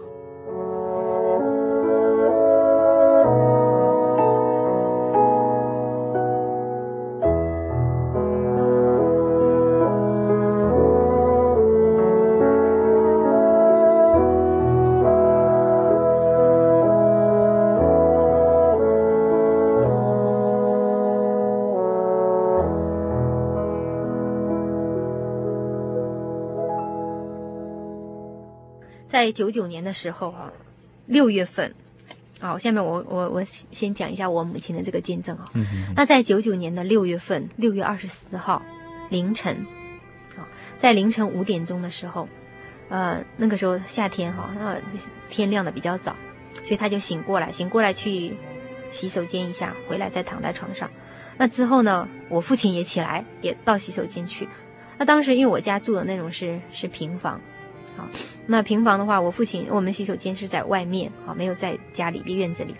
[29.25, 30.53] 在九九年的时候啊，
[31.07, 31.75] 六月份，
[32.43, 35.47] 好，下面我我我先讲一下我母亲的这个见证啊。
[35.97, 38.61] 那在九九年的六月份，六月二十四号
[39.09, 39.67] 凌晨，
[40.37, 40.45] 啊，
[40.77, 42.29] 在凌晨五点钟的时候，
[42.91, 44.77] 呃，那个时候夏天哈，那
[45.31, 46.15] 天亮的比较早，
[46.63, 48.37] 所以他就醒过来，醒过来去
[48.91, 50.91] 洗手间一下，回来再躺在床上。
[51.39, 54.47] 那之后呢，我父亲也起来，也到洗手间去。
[54.99, 57.41] 那当时因为我家住的那种是是平房。
[57.97, 58.09] 好，
[58.47, 62.75] 那平房的话，我父亲我们洗手间是在外面，啊，没有在家里的院子里，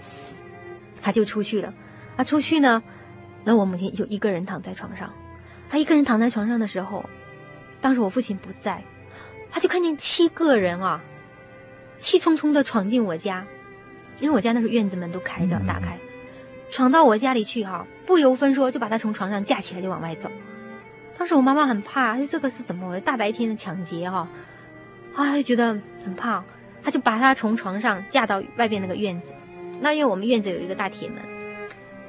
[1.01, 1.73] 他就出去了。
[2.17, 2.83] 他出去呢，
[3.45, 5.13] 那我母亲就一个人躺在床上。
[5.69, 7.09] 他一个人躺在床上的时候，
[7.81, 8.83] 当时我父亲不在，
[9.51, 11.01] 他就看见七个人啊，
[11.99, 13.47] 气冲冲的闯进我家，
[14.21, 15.99] 因为我家那时候院子门都开着，打开，
[16.71, 20.31] 闯到我家里去，哈，不由分说就把他从床上架起来就往外走。
[21.17, 23.01] 当时我妈妈很怕，这个是怎么回事？
[23.01, 24.19] 大白天的抢劫，哈。
[24.19, 24.29] 啊，
[25.17, 26.45] 就觉得很胖，
[26.83, 29.35] 他就把他从床上架到外边那个院子。
[29.81, 31.19] 那因为我们院子有一个大铁门，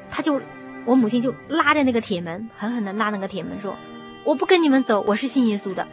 [0.10, 0.42] 他就
[0.86, 3.76] 我母亲就拉着那个铁门，狠狠的拉那个铁门，说
[4.24, 5.88] ：“我不跟你们走，我是信耶稣的。”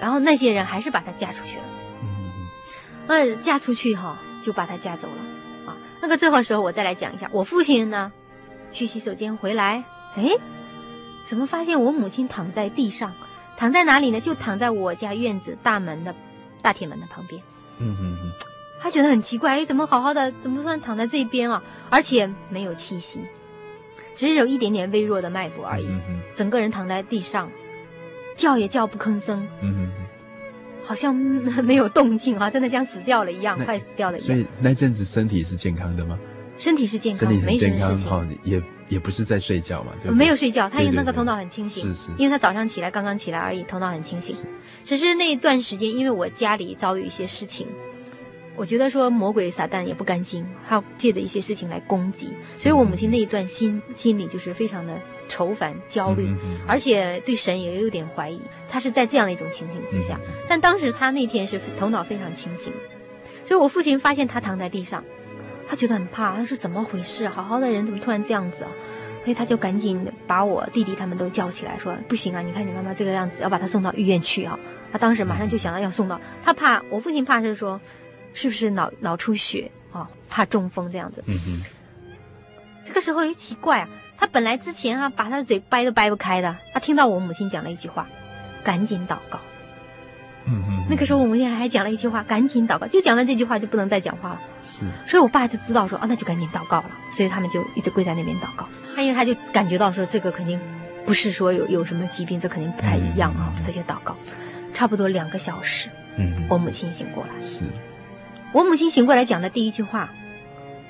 [0.00, 1.64] 然后那些人还是把他架出去了。
[3.06, 5.70] 那嫁出去哈，就把他嫁走了。
[5.70, 8.12] 啊，那个这会儿时候我再来讲一下，我父亲呢，
[8.70, 9.84] 去洗手间回来，
[10.16, 10.30] 哎，
[11.24, 13.14] 怎么发现我母亲躺在地上？
[13.56, 14.20] 躺在哪里呢？
[14.20, 16.14] 就躺在我家院子大门的
[16.60, 17.40] 大铁门的旁边。
[17.78, 18.32] 嗯嗯嗯。
[18.80, 21.62] 他觉得很奇怪，哎，怎么好好的，怎么突然躺在这边啊？
[21.90, 23.20] 而且没有气息，
[24.14, 25.86] 只是有一点点微弱的脉搏而已。
[25.86, 26.20] 嗯嗯。
[26.34, 27.50] 整个人躺在地上，
[28.36, 29.46] 叫也叫不吭声。
[29.62, 29.92] 嗯嗯。
[30.82, 31.14] 好像
[31.64, 34.26] 没有动静啊，真的像死掉了一样，快死掉了一样。
[34.26, 36.18] 所以那阵子身体是健康的吗？
[36.56, 38.38] 身体是健康，没什么事情。
[38.42, 41.82] 也也不是在睡觉嘛，对对没有睡觉，他那个头脑很清醒。
[41.82, 42.10] 是是。
[42.16, 44.36] 因为他早上起来刚刚起来而已，头脑很清醒。
[44.84, 47.66] 只是那一段时间，因为我家里遭遇一些事情，
[48.56, 54.98] 我觉得说魔鬼撒旦也不甘心，他要借着一些事情来攻击，所以我母亲那一段心心里就是非常的。
[55.26, 58.38] 愁烦、焦虑，嗯嗯、而且对神也有点怀疑。
[58.68, 62.70] 他是在这样的一种情形之下，嗯、但当时他那天是头脑非常清醒，
[63.42, 65.02] 所以我父亲发现他躺在地上，
[65.68, 67.28] 他觉得很怕，他说怎么回事？
[67.28, 68.70] 好好的人怎么突然这样子啊？
[69.24, 74.58] 所以他就赶紧把我弟弟他们都叫起来，说不行啊，你看你妈妈这个样子，要把她送到医院去啊。
[74.92, 77.80] 他当时马上就想到要送到，他怕我父亲怕是说，
[78.34, 80.08] 是不是脑脑出血啊？
[80.28, 81.24] 怕中风这样子。
[81.26, 81.62] 嗯哼。
[82.84, 83.88] 这个时候也奇怪啊。
[84.16, 88.06] 他本来之前、啊、把他的嘴掰都掰不开的，他听到我母亲讲了一句话，
[88.62, 89.40] 赶紧祷告。
[90.46, 90.86] 嗯嗯。
[90.88, 94.40] 那个时候我母亲还讲了一句话，赶紧祷告，就讲了这句话就不能再讲话了。
[94.70, 94.84] 是。
[95.10, 96.90] 所以我爸就知道说啊，那就赶紧祷告了。
[97.12, 98.68] 所以他们就一直跪在那边祷告。
[98.94, 100.60] 他因为他就感觉到说这个肯定
[101.04, 104.16] 不是说有有什么疾病，这肯定不太一样啊，他就祷告。
[104.72, 107.46] 差不多两个小时，嗯，我母亲醒过来。
[107.46, 107.62] 是。
[108.52, 110.10] 我母亲醒过来讲的第一句话，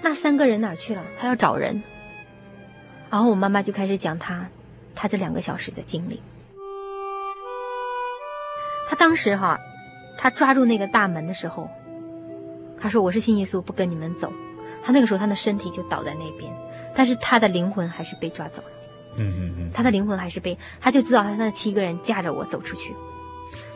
[0.03, 1.03] 那三个人哪去了？
[1.19, 1.83] 他要找人。
[3.11, 4.47] 然后我妈妈就开始讲她，
[4.95, 6.21] 她这两个小时的经历。
[8.95, 9.59] 她当时哈，
[10.17, 11.69] 他抓住那个大门的时候，
[12.81, 14.33] 他说：“我是信耶稣，不跟你们走。”
[14.87, 16.53] 他那个时候，他的身体就倒在那边，
[16.95, 18.69] 但是他的灵魂还是被抓走了。
[19.17, 19.71] 嗯嗯嗯。
[19.75, 22.95] 他的灵魂还是被，他就知道他那七个人架着我走出去。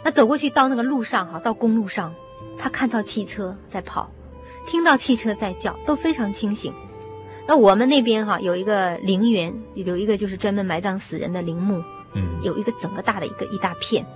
[0.05, 2.15] 那走过去到那个路上哈，到公路上，
[2.57, 4.09] 他看到汽车在跑，
[4.69, 6.73] 听到汽车在叫，都非常清醒。
[7.45, 11.83] 那我们那边哈有一个陵园，有一个就是专门埋葬死人的陵墓，
[12.15, 14.07] 嗯，有一个整个大的一个一大片。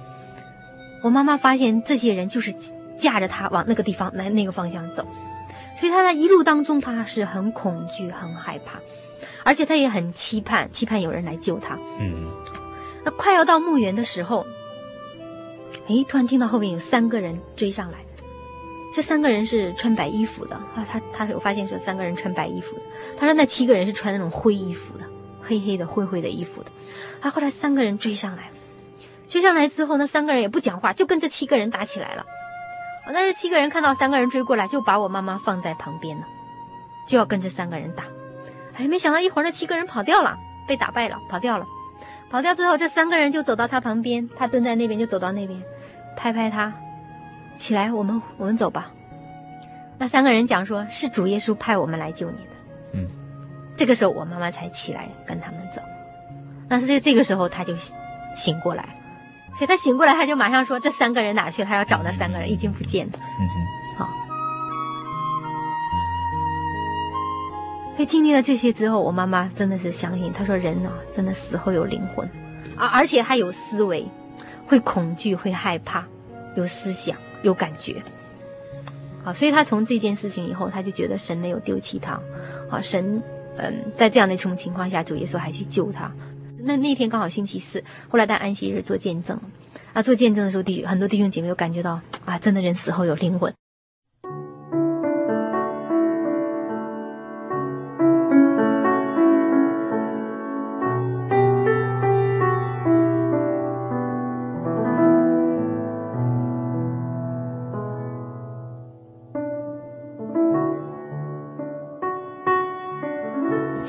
[1.03, 2.55] 我妈妈发现这些人就是
[2.97, 5.07] 架着他往那个地方来那个方向走，
[5.81, 8.79] 所以他在一路当中他是很恐惧、很害怕，
[9.45, 11.77] 而且他也很期盼，期盼有人来救他。
[11.99, 12.29] 嗯，
[13.05, 14.47] 那快要到墓园的时候，
[15.89, 17.99] 哎，突然听到后面有三个人追上来。
[18.95, 22.83] 这三个人是穿白衣服的啊，他他有发现说三个人穿白衣服的，
[23.19, 25.05] 他说那七个人是穿那种灰衣服的，
[25.41, 26.71] 黑黑的灰灰的衣服的，
[27.21, 28.51] 啊，后来三个人追上来，
[29.33, 32.27] 追上来之后，那三个人也不讲话，就跟这七个人打起来了，
[33.07, 36.27] 啊，那这七个人看到三个人追过来，就把我妈妈放在旁边了，
[37.09, 38.05] 就要跟这三个人打，
[38.75, 40.37] 哎，没想到一会儿那七个人跑掉了，
[40.69, 41.67] 被打败了，跑掉了，
[42.31, 45.63] 跑掉之后，这三个人就走到他旁边，他蹲在那边就走到那边，
[46.15, 46.75] 拍拍他。
[47.57, 48.91] 起来，我们我们走吧。
[49.99, 52.53] 那三个人讲说，是主耶稣派我们来救你的。
[52.95, 53.07] 嗯，
[53.77, 55.81] 这个时候我妈妈才起来跟他们走。
[56.69, 57.75] 但是这这个时候他就
[58.35, 58.97] 醒过来，
[59.55, 61.69] 所以他醒过来他就马上说，这三个人哪去了？
[61.69, 63.13] 他要找那三个人，已经不见了。
[63.15, 63.67] 嗯哼，
[63.99, 64.09] 好。
[67.97, 72.29] 所以经历了这些之后，我妈妈真的是相信，她说人啊，真的死后有灵魂，
[72.79, 74.07] 而而且还有思维，
[74.67, 76.05] 会恐惧，会害怕，
[76.57, 77.17] 有思想。
[77.43, 78.01] 有感觉，
[79.25, 82.17] 好，所以他从这件事情以后，他就觉得神没有丢弃他，
[82.71, 83.21] 好，神，
[83.57, 86.09] 嗯，在这样的一种情况下，主耶稣还去救他。
[86.65, 89.39] 那那天刚好星期四，后来在安息日做见证，
[89.93, 93.53] 啊，做见证的时候，弟很多弟兄姐妹都感觉到，啊，真的人死后有灵魂。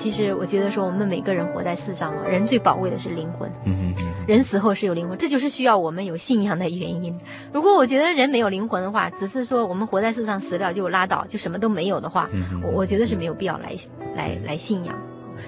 [0.04, 3.49] 其实我觉得说，我们每个人活在世上啊，人最宝贵的是灵魂。
[3.64, 7.18] 嗯嗯，人死后是有灵魂，这就是需要我们有信仰的原因。
[7.54, 12.30] 如果我觉得人没有灵魂的话，只是说我们活在世上死了就拉倒，就什么都没有的话，
[12.62, 13.74] 我我觉得是没有必要来
[14.14, 14.93] 来来信仰。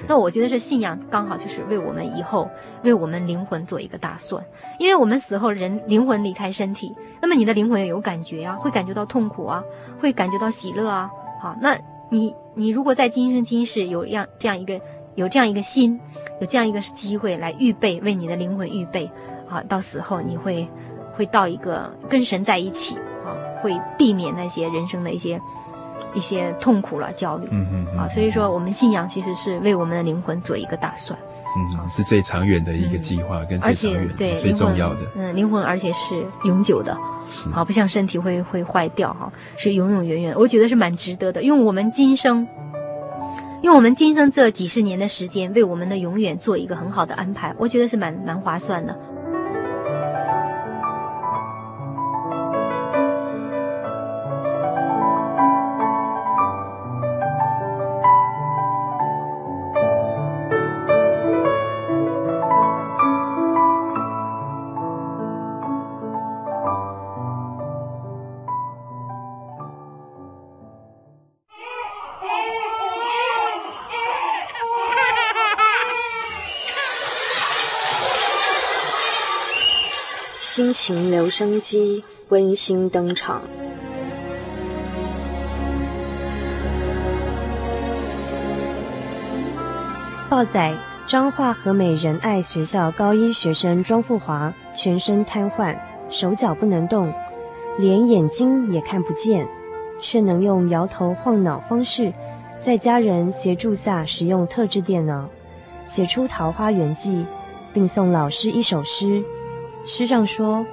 [0.07, 2.49] 那我觉得是信仰刚好就是为我们以后
[2.83, 4.41] 为我们灵魂做一个打算，
[4.79, 9.61] 因为我们死后人灵魂离开身体，那么你的灵魂也有感觉啊，会感觉到痛苦啊，
[9.99, 11.77] 会感觉到喜乐啊，好那。
[12.09, 14.79] 你你如果在今生今世有样这样一个
[15.15, 15.99] 有这样一个心，
[16.39, 19.09] 有这样一个机会来预备为你的灵魂预备，
[19.49, 20.67] 啊，到死后你会
[21.15, 22.95] 会到一个跟神在一起
[23.25, 23.31] 啊，
[23.61, 25.39] 会避免那些人生的一些
[26.13, 27.47] 一些痛苦了、焦虑。
[27.51, 31.17] 嗯嗯嗯啊，所以说我们信仰其实是为我们的灵魂做一个打算。
[31.57, 34.99] 嗯，是最长远的一个计划，跟最而且长远对最重要的。
[35.15, 36.97] 嗯，灵魂而且是永久的，
[37.53, 40.35] 好，不像身体会会坏掉哈，是永永远远。
[40.37, 42.45] 我觉得是蛮值得的，因为我们今生，
[43.61, 48.93] 用我们今生这几十年的时间，为我们的永远做一个很好的安排，我觉得是蛮蛮划算的。
[80.75, 83.41] 情留声机温馨登场。
[90.29, 97.13] 报载：彰化和美仁爱学校高一学生庄富华全身瘫痪，手脚不能动，
[97.79, 99.47] 连眼睛也看不见，
[100.01, 102.13] 却能用摇头晃脑方式，
[102.59, 105.29] 在家人协助下使用特制电脑，
[105.85, 107.13] 写出《桃花源记》，
[107.73, 109.23] 并送老师一首诗。
[109.87, 110.65] 诗上说：“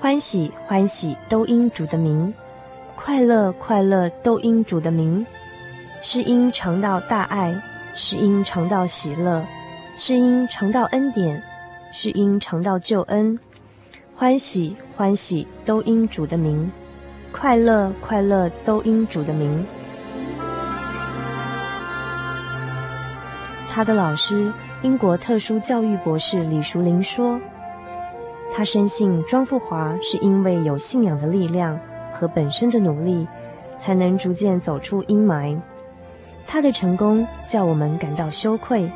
[0.00, 2.32] 欢喜欢喜都因主的名，
[2.96, 5.26] 快乐快乐都因主的名。
[6.00, 7.54] 是因尝到大爱，
[7.94, 9.44] 是因尝到喜乐，
[9.96, 11.42] 是因尝到恩典，
[11.92, 13.38] 是因尝到救恩。
[14.16, 16.72] 欢喜欢喜都因主的名，
[17.32, 19.62] 快乐快乐都因主的名。”
[23.68, 24.50] 他的老师，
[24.82, 27.38] 英国特殊教育博士李淑玲说。
[28.54, 31.78] 他深信庄富华是因为有信仰的力量
[32.12, 33.26] 和本身的努力，
[33.78, 35.58] 才能逐渐走出阴霾。
[36.46, 38.90] 他的成功叫我们感到羞愧，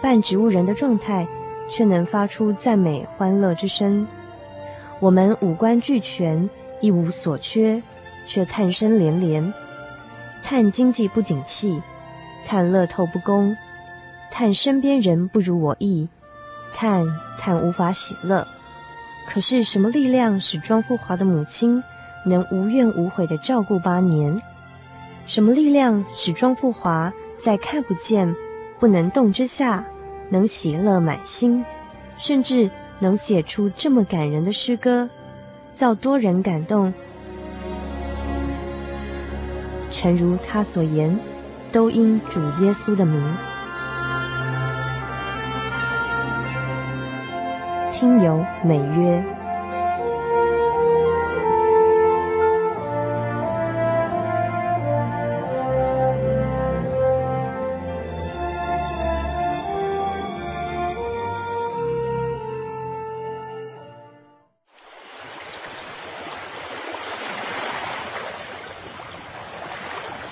[0.00, 1.26] 半植物人的状态
[1.68, 4.06] 却能发出赞美欢乐之声。
[5.00, 6.48] 我们五官俱全，
[6.80, 7.82] 一无所缺，
[8.26, 9.52] 却叹声连连，
[10.42, 11.82] 叹经济不景气，
[12.46, 13.54] 叹乐透不公，
[14.30, 16.08] 叹身边人不如我意，
[16.72, 17.06] 叹
[17.38, 18.48] 叹无法喜乐。
[19.30, 21.84] 可是，什么力量使庄富华的母亲
[22.24, 24.40] 能无怨无悔地照顾八年？
[25.26, 28.34] 什么力量使庄富华在看不见、
[28.80, 29.84] 不能动之下，
[30.30, 31.62] 能喜乐满心，
[32.16, 35.08] 甚至能写出这么感人的诗歌，
[35.74, 36.92] 造多人感动？
[39.90, 41.16] 诚如他所言，
[41.70, 43.22] 都因主耶稣的名。
[48.00, 49.24] 听友美约，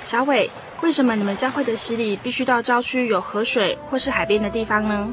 [0.05, 0.49] 小伟，
[0.83, 5.13] 为什么你们教会的洗礼必须到郊区有河水或是海边的地方呢？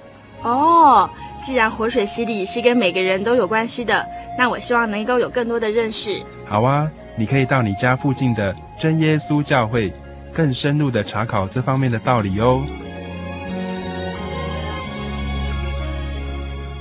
[0.43, 1.09] 哦，
[1.41, 4.05] 既然活水洗礼是跟每个人都有关系的，
[4.37, 6.23] 那我希望能够有更多的认识。
[6.47, 9.93] 好啊，你可以到你家附近的真耶稣教会，
[10.33, 12.61] 更深入的查考这方面的道理哦。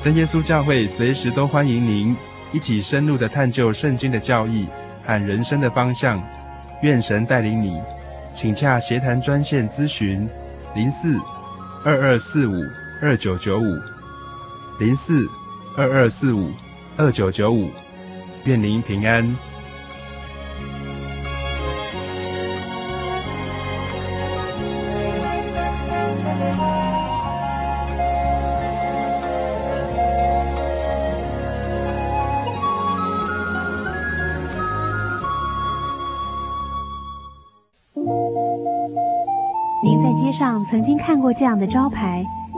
[0.01, 2.17] 真耶稣教会随时都欢迎您
[2.53, 4.67] 一起深入的探究圣经的教义
[5.05, 6.23] 和人生的方向。
[6.81, 7.79] 愿神带领你，
[8.33, 10.27] 请洽协谈专线咨询
[10.75, 11.19] 零四
[11.85, 12.55] 二二四五。
[13.03, 13.79] 二九九五
[14.79, 15.27] 零四
[15.75, 16.53] 二二四五
[16.99, 17.71] 二九九五，
[18.45, 19.25] 愿您平安。
[39.83, 42.23] 您在街上曾经看过这样的招牌？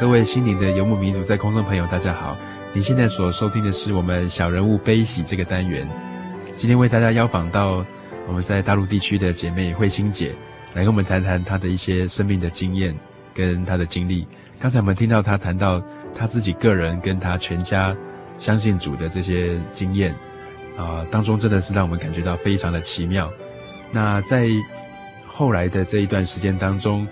[0.00, 2.36] 各位心灵的游牧民族，在空中朋友，大家好！
[2.72, 5.88] 您现在所收听的是我们小人物悲喜这个单元。
[6.56, 7.84] 今天为大家邀访到
[8.26, 10.34] 我们在大陆地区的姐妹慧心姐，
[10.74, 12.94] 来跟我们谈谈她的一些生命的经验
[13.32, 14.26] 跟她的经历。
[14.58, 15.80] 刚才我们听到她谈到
[16.12, 17.96] 她自己个人跟她全家
[18.36, 20.12] 相信主的这些经验，
[20.76, 23.30] 啊、当中真的是让我们感觉到非常的奇妙。
[23.92, 24.48] 那在
[25.24, 27.06] 后来的这一段时间当中，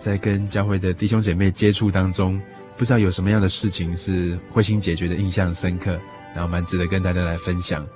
[0.00, 2.40] 在跟教会的弟兄姐妹接触当中，
[2.74, 6.00] 不知道有什么样的事情是慧心姐觉得印象深刻，
[6.34, 7.86] 然后蛮值得跟大家来分享。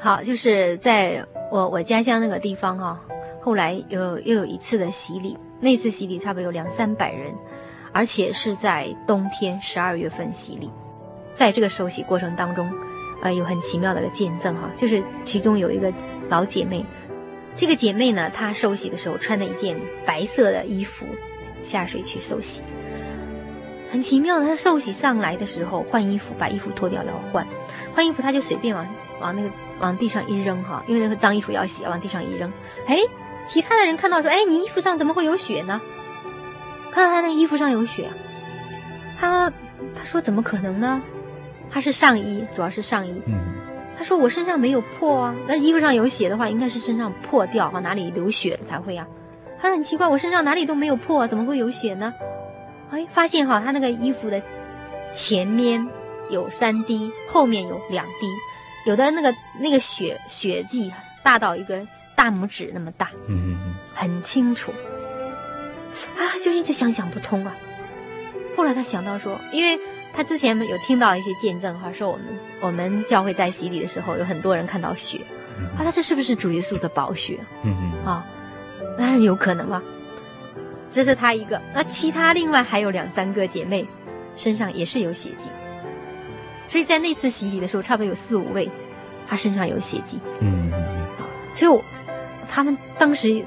[0.00, 2.98] 好，就是在我我家乡那个地方哈、哦，
[3.40, 7.32] 后来有又有一次的洗礼，那次洗礼差不多有两三百人，
[7.92, 10.68] 而且是在冬天十二月份洗礼，
[11.34, 12.68] 在这个受洗过程当中，
[13.22, 15.92] 呃，有很奇妙的一个见证哈，就是其中有一个
[16.28, 16.84] 老姐妹，
[17.54, 21.06] 这个姐妹呢，她受洗的时候穿的一件白色的衣服。
[21.64, 22.62] 下水去受洗，
[23.90, 24.46] 很奇妙的。
[24.46, 27.46] 他受洗上来的时候换衣服，把衣服脱掉然后换，
[27.94, 28.86] 换衣服他就随便往
[29.20, 29.50] 往那个
[29.80, 32.52] 往地上一扔哈，因为那个脏衣服要洗，往地上一扔。
[32.86, 32.98] 哎，
[33.46, 35.80] 其他的人看到说：“哎，你衣服上怎么会有血呢？”
[36.92, 38.10] 看到他那个衣服上有血，
[39.18, 39.50] 他
[39.94, 41.02] 他说：“怎么可能呢？
[41.70, 43.34] 他是上衣，主要是上衣。”嗯，
[43.98, 49.06] 他说：“我身上没有破啊，那衣服上有血的话，应该是身上破掉哈，哪里流血了才会啊。”
[49.60, 52.12] 他说很奇怪，我身上哪里都没有破，怎么会有血呢？
[52.90, 54.42] 哎，发现哈，他那个衣服的
[55.10, 55.88] 前面
[56.30, 58.28] 有三滴，后面有两滴，
[58.86, 60.92] 有的那个那个血血迹
[61.22, 64.72] 大到一个大拇指那么大，嗯嗯，很清楚。
[66.16, 67.54] 啊，就一直想想不通啊。
[68.56, 69.80] 后来他想到说，因为
[70.12, 72.26] 他之前有听到一些见证哈，说我们
[72.60, 75.18] 我们教会在洗礼的时候，有很多人看到血，
[75.76, 77.40] 啊，他这是不是主耶稣的宝血？
[77.62, 78.26] 嗯嗯，啊。
[78.96, 79.82] 当然有可能啊，
[80.90, 83.86] 这是他一个，那其他另外还有两三个姐妹，
[84.36, 85.48] 身上也是有血迹，
[86.66, 88.70] 所以在那次洗礼的时候，差不多有四五位，
[89.26, 90.20] 她身上有血迹。
[90.40, 90.70] 嗯，
[91.54, 91.82] 所以我
[92.48, 93.44] 他们当时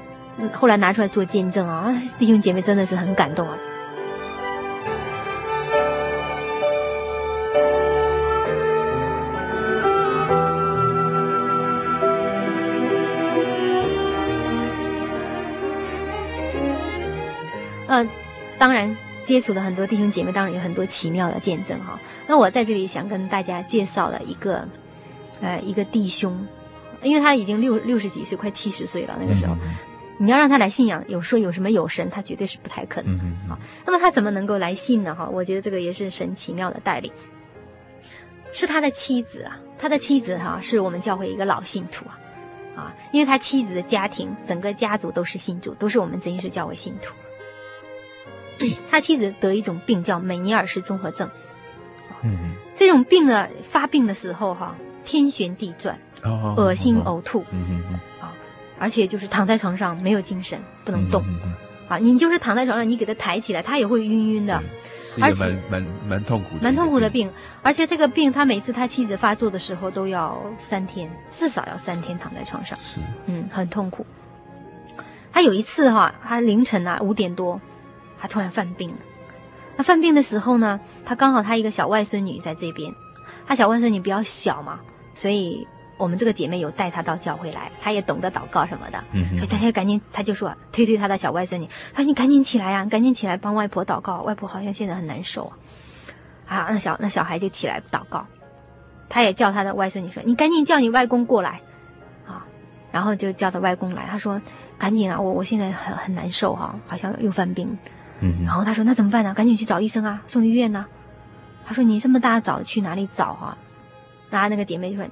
[0.52, 3.56] 后来拿出来做见证啊，弟兄姐妹真的是很感动啊。
[18.58, 18.94] 当然
[19.24, 21.98] 接触的很多弟兄姐妹，当然有很多奇妙的见证哈。
[22.26, 24.66] 那我在这里想跟大家介绍了一个，
[25.40, 26.46] 呃，一个弟兄，
[27.02, 29.16] 因为他已经六六十几岁，快七十岁了。
[29.20, 29.74] 那个时候，嗯、
[30.18, 33.16] 你要让他来信仰，有说有什么有神，他绝对是不太可能。
[33.48, 35.14] 啊、那么他怎么能够来信呢？
[35.14, 37.12] 哈，我觉得这个也是神奇妙的带领。
[38.50, 42.18] 是他的妻子啊，他的妻子哈，是我们教会一个老信徒啊，
[42.74, 47.12] 啊，因为他妻子的家庭，整个家族都是信主，都是我们真耶稣教会信徒。
[48.90, 51.28] 他妻子得一种病叫美尼尔氏综合症，
[52.22, 58.32] 嗯，这种病呢，发病的时候哈，天旋地转，哦，恶心呕吐，嗯嗯啊，
[58.78, 61.24] 而且就是躺在床上没有精神，不能动，
[61.88, 64.60] 啊，你就是躺在床上，你给他抬起来，他也会晕晕的，
[65.20, 67.30] 而且蛮蛮蛮痛苦的，蛮痛苦的病，
[67.62, 74.04] 而且这个病他每次他妻子发作的时候都要三天，至少要三天躺在床上，是，嗯，很痛苦。
[75.32, 77.60] 他有一次哈，他凌晨啊五点多。
[78.20, 78.96] 他突然犯病了，
[79.76, 82.94] 他犯病的时候呢，他刚好他一个小外孙女在这边，
[83.46, 84.80] 他小外孙女比较小嘛，
[85.14, 85.66] 所以
[85.96, 95.52] 我们这个姐妹有带她到教会来，她也懂得祷告什么的，嗯，所以他就赶紧，他就说推推他的小外孙女，他说你赶紧起来啊，赶紧起来帮外婆祷告，外婆好像现在很难受
[96.46, 98.24] 啊，啊，那小那小孩就起来祷告，
[99.08, 101.60] 他也叫他的外孙女说，你赶紧叫你外公过来，
[102.26, 102.46] 啊，
[102.92, 104.40] 然后就叫他外公来，他说
[104.78, 107.76] 赶紧啊，我我现在很很难受哈，好像又犯病。
[108.20, 109.32] 嗯，然后他说：“那怎么办呢？
[109.34, 110.86] 赶紧去找医生啊，送医院呢。”
[111.64, 113.58] 他说：“你这么大早去哪里找哈、啊？”
[114.30, 115.06] 然后那个姐妹就说：“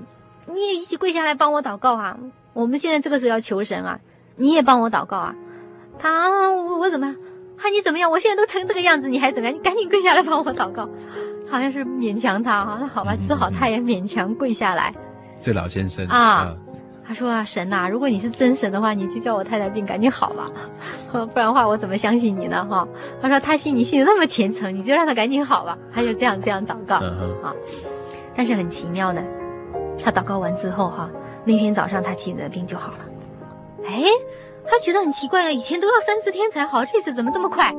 [0.53, 2.17] 你也一起跪下来帮我祷告啊！
[2.53, 4.01] 我们现在这个时候要求神啊，
[4.37, 5.35] 你也帮我祷告啊！”
[5.99, 7.15] 他我我怎么样？
[7.59, 8.11] 啊，你怎么样？
[8.11, 9.57] 我现在都成这个样子，你还怎么样？
[9.57, 10.89] 你赶紧跪下来帮我祷告，
[11.51, 12.79] 好像是勉强他哈。
[12.81, 14.95] 那好吧，只好他也勉强跪下来。
[15.41, 16.57] 这老先生啊，
[17.09, 20.51] 他说啊，神呐，如果你是真神的话，你就叫我太太病赶紧好吧，
[21.13, 22.65] 不然的话我怎么相信你呢？
[22.69, 22.87] 哈，
[23.23, 25.79] 他说他信你信的那么虔诚，你就让他赶紧好吧。
[25.93, 27.55] 他就这样这样祷告啊。
[28.35, 29.23] 但是很奇妙呢，
[30.03, 31.09] 他祷告完之后哈，
[31.45, 32.99] 那天早上他妻子的病就好了。
[33.85, 34.03] 哎，
[34.67, 37.73] 他觉得很奇怪啊，以前都要三四天才好，这次怎么这么快？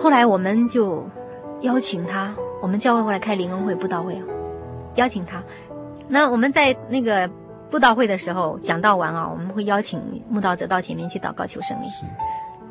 [0.00, 1.04] 后来我们就
[1.62, 4.22] 邀请他，我们教会过来开灵恩会、布道会啊，
[4.96, 5.42] 邀请他。
[6.08, 7.28] 那我们在那个
[7.70, 11.86] 布道会的时候讲道完啊，我们会邀请慕道者到前面去祷告求胜利。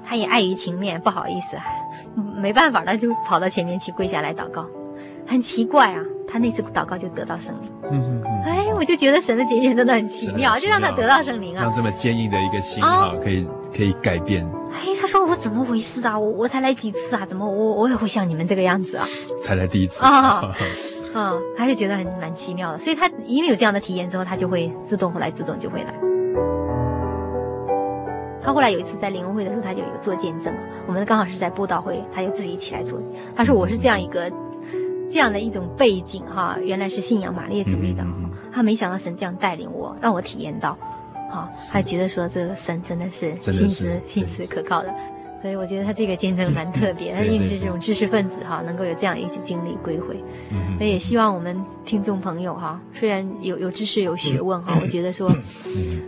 [0.10, 1.58] 他也碍于情面，不好意思，
[2.42, 4.66] 没办法，他就跑到前面去跪下来祷告。
[5.28, 7.70] 很奇怪啊，他那次祷告就得到胜利。
[7.92, 8.42] 嗯嗯嗯。
[8.44, 11.64] 哎，我就觉得神的拣选真的很奇妙，奇妙就让他得到圣灵啊。
[11.64, 13.46] 让这么坚硬的一个心啊，可以
[13.78, 14.44] 可以改变。
[14.72, 16.18] 哎，他说我怎么回事啊？
[16.18, 17.24] 我我才来几次啊？
[17.26, 19.08] 怎么我我也会像你们这个样子啊？
[19.44, 20.42] 才来第一次啊？
[21.14, 25.94] 嗯，他就觉得很蛮奇妙的，所以他因为有这样的体验之后，他就会自动后来自动就会来。
[28.42, 30.60] 他后来有一次在灵恩会的时候，他就有做见证了。
[30.88, 33.00] 我们刚好是在布道会，他就自己起来做。
[33.36, 34.32] 他说我是这样一个。
[35.10, 38.06] 这样的一种背景哈，原来是信仰马列主义的，
[38.52, 40.78] 他没想到神这样带领我，让我体验到，
[41.30, 44.94] 哈，他觉得说这个神真的是信实、信实可靠的，
[45.42, 50.18] 所以我觉得他这个见证蛮特别，他因为是这种知识分子哈，能够有这样一些经历归回，
[50.78, 55.32] 所以也希望我们听众朋友哈，虽然有有知识有学问哈，我觉得说，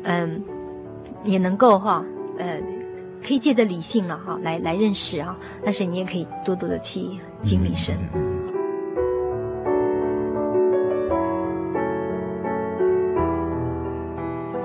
[0.03, 0.41] 嗯，
[1.23, 2.03] 也能够哈，
[2.37, 2.59] 呃，
[3.21, 7.01] 可以借着理性了哈，来来认识哈，但是你也可以多多的去
[7.43, 7.97] 经历神。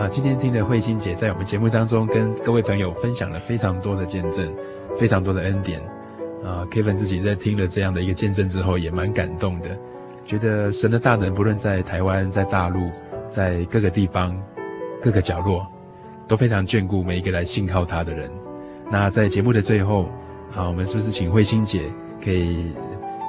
[0.09, 4.52] 今天听了慧心姐在我们节目当中跟各位朋友分享了非常多的见证，
[4.96, 5.80] 非常多的恩典。
[6.44, 9.78] 啊，Kevin 自己在听了这样的一个见证之后，也蛮感动的，
[10.24, 12.90] 觉得神的大能不论在台湾、在大陆、
[13.30, 14.36] 在各个地方、
[15.00, 15.66] 各个角落，
[16.28, 18.30] 都非常眷顾每一个来信靠他的人。
[18.90, 20.11] 那在节目的最后，
[20.55, 21.82] 啊，我们是不是请慧心姐
[22.22, 22.72] 可以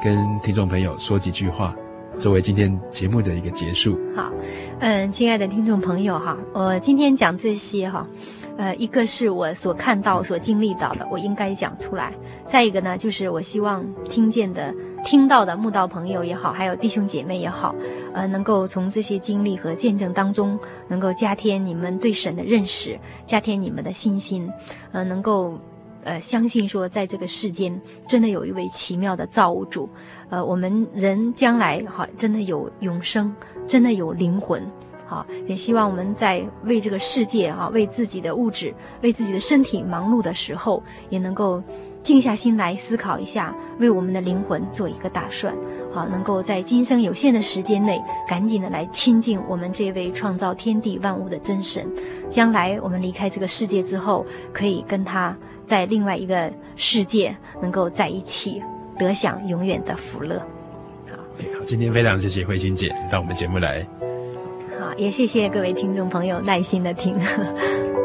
[0.03, 1.73] 跟听众朋友说几句话？
[2.17, 4.31] 作为今天节目的一个结束，好，
[4.79, 8.07] 嗯，亲爱的听众朋友哈，我今天讲这些哈，
[8.57, 12.11] 呃，一个是我所看到、所经历到的，我应该讲出来；
[12.45, 17.75] 再一个呢，就是我希望听见的、听到的慕道朋友也好，还有弟兄姐妹也好，
[18.13, 20.57] 呃，能够从这些经历和见证当中，
[20.87, 24.49] 能够加添你们对神的认识，加添你们的信心，
[24.91, 25.57] 呃，能够。
[26.07, 29.89] 呃，相信说，在这个世间，真的有一位奇妙的造物主。
[30.29, 33.33] 呃，我们人将来哈，真的有永生，
[33.67, 34.65] 真的有灵魂。
[35.07, 41.61] 好，也希望我们在为这个世界哈，为自己的物质，为自己的身体忙碌的时候，也能够
[42.01, 45.55] 静下心来思考一下，为我们的灵魂做一个打算。
[45.93, 51.87] 好，能够在今生有限的时间内，赶紧的来亲近我们这位创造天地万物的真神。
[52.27, 55.37] 将来我们离开这个世界之后，可以跟他。
[55.67, 58.61] 在另外一个世界能够在一起，
[58.97, 60.37] 得享永远的福乐。
[61.09, 61.17] 好，
[61.57, 63.85] 好，今天非常谢谢慧心姐到我们节目来。
[64.79, 67.15] 好，也谢谢各位听众朋友耐心的听。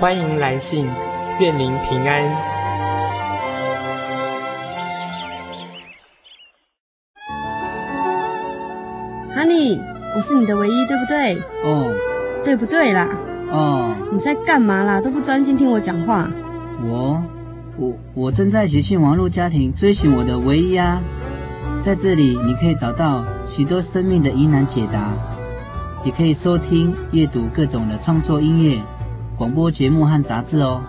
[0.00, 0.86] 欢迎来信，
[1.40, 2.24] 愿您平安。
[9.36, 9.78] Honey，
[10.16, 11.34] 我是你的唯一，对不对？
[11.62, 11.94] 哦。
[12.42, 13.08] 对不对啦？
[13.50, 13.94] 哦。
[14.10, 15.02] 你在干嘛啦？
[15.02, 16.30] 都不专心听我讲话。
[16.82, 17.22] 我，
[17.76, 20.98] 我，我正在喜信网络家庭追寻我的唯一啊！
[21.78, 25.12] 在这里，你可以找到许多生命的疑难解答。
[26.02, 28.80] 也可以收听、阅读各种的创作音乐、
[29.40, 30.82] 广播节目和杂志哦。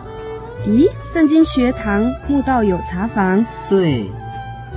[0.68, 3.46] 咦，圣经学堂慕道友茶房？
[3.70, 4.12] 对，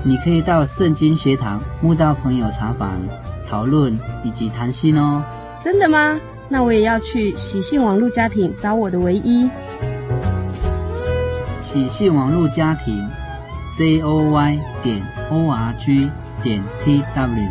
[0.05, 3.03] 你可以到圣经学堂慕道朋友茶房
[3.45, 5.25] 讨论以及谈心哦。
[5.61, 6.21] 真的吗？
[6.49, 9.51] 那我也要去喜信网络家庭找我的唯一。
[11.59, 13.05] 喜信网络家庭
[13.77, 15.03] ，j o y 点
[15.33, 16.09] o r g
[16.45, 17.49] 点 t w。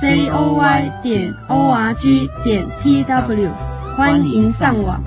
[0.00, 3.48] j o y 点 o r g 点 t w，
[3.96, 5.00] 欢迎上网。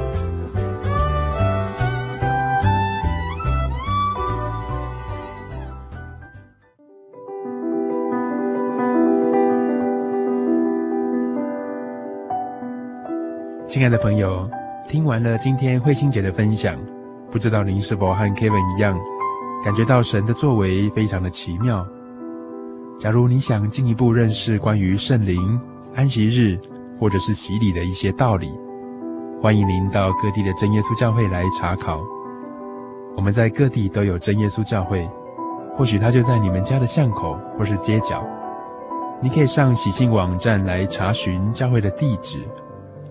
[13.75, 14.49] 亲爱的朋友，
[14.87, 16.79] 听完了今天慧心姐的分享，
[17.29, 18.97] 不知道您是否和 Kevin 一样，
[19.65, 21.85] 感觉到神的作为非常的奇妙。
[22.97, 25.59] 假如你想进一步认识关于圣灵、
[25.93, 26.57] 安息日
[26.97, 28.49] 或者是洗礼的一些道理，
[29.41, 32.01] 欢迎您到各地的真耶稣教会来查考。
[33.17, 35.05] 我们在各地都有真耶稣教会，
[35.75, 38.25] 或许它就在你们家的巷口或是街角。
[39.21, 42.47] 你可以上喜信网站来查询教会的地址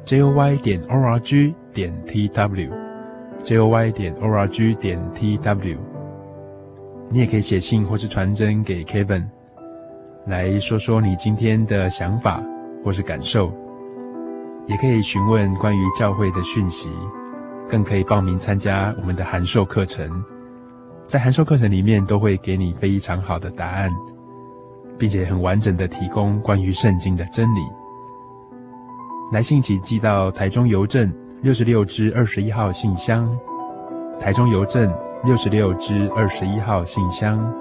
[0.05, 5.77] ：joy 点 org 点 tw，joy 点 org 点 tw。
[7.11, 9.25] 你也可以写信或是传真给 Kevin。
[10.27, 12.43] 来说说你今天的想法
[12.83, 13.53] 或是感受，
[14.67, 16.91] 也可以询问关于教会的讯息，
[17.69, 20.25] 更可以报名参加我们的函授课程。
[21.07, 23.91] 在函授课程里面，都会给你非常好的答案，
[24.97, 27.61] 并且很完整的提供关于圣经的真理。
[29.35, 31.12] 来信请寄到台中邮政
[31.43, 33.28] 六十六支二十一号信箱，
[34.20, 34.89] 台中邮政
[35.24, 37.53] 六十六支二十一号信箱。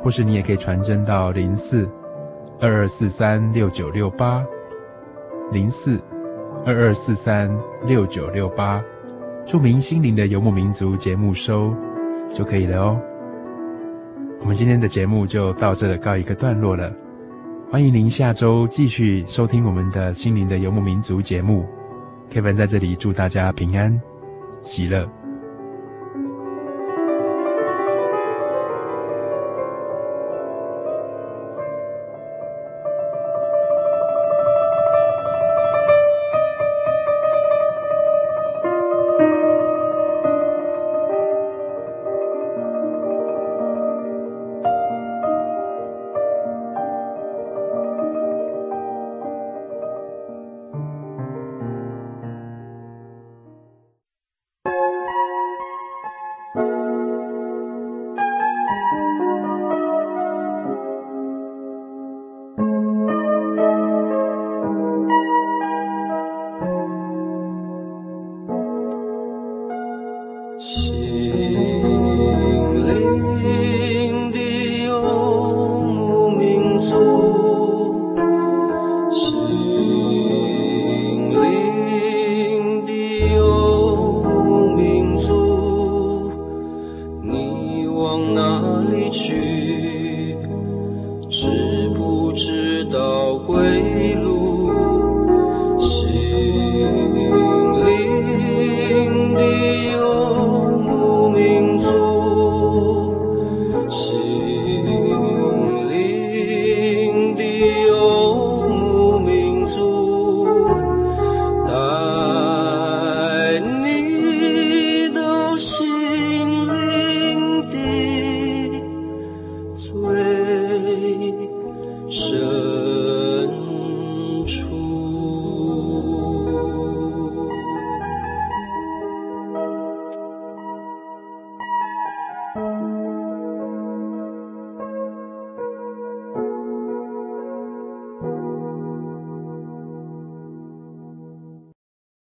[0.00, 1.90] 或是你也可以传真到零四
[2.60, 4.44] 二二四三六九六八
[5.50, 6.00] 零四
[6.64, 7.50] 二二四三
[7.84, 8.80] 六九六八，
[9.44, 11.74] 注明心灵的游牧民族节目收
[12.32, 13.00] 就可以了哦。
[14.40, 16.92] 我们今天的节目就到这告一个段落了，
[17.68, 21.66] 欢迎您下周继续收听我们的心灵的游牧民族节目。
[22.30, 24.00] Kevin 在这里祝大家平安
[24.62, 25.15] 喜乐。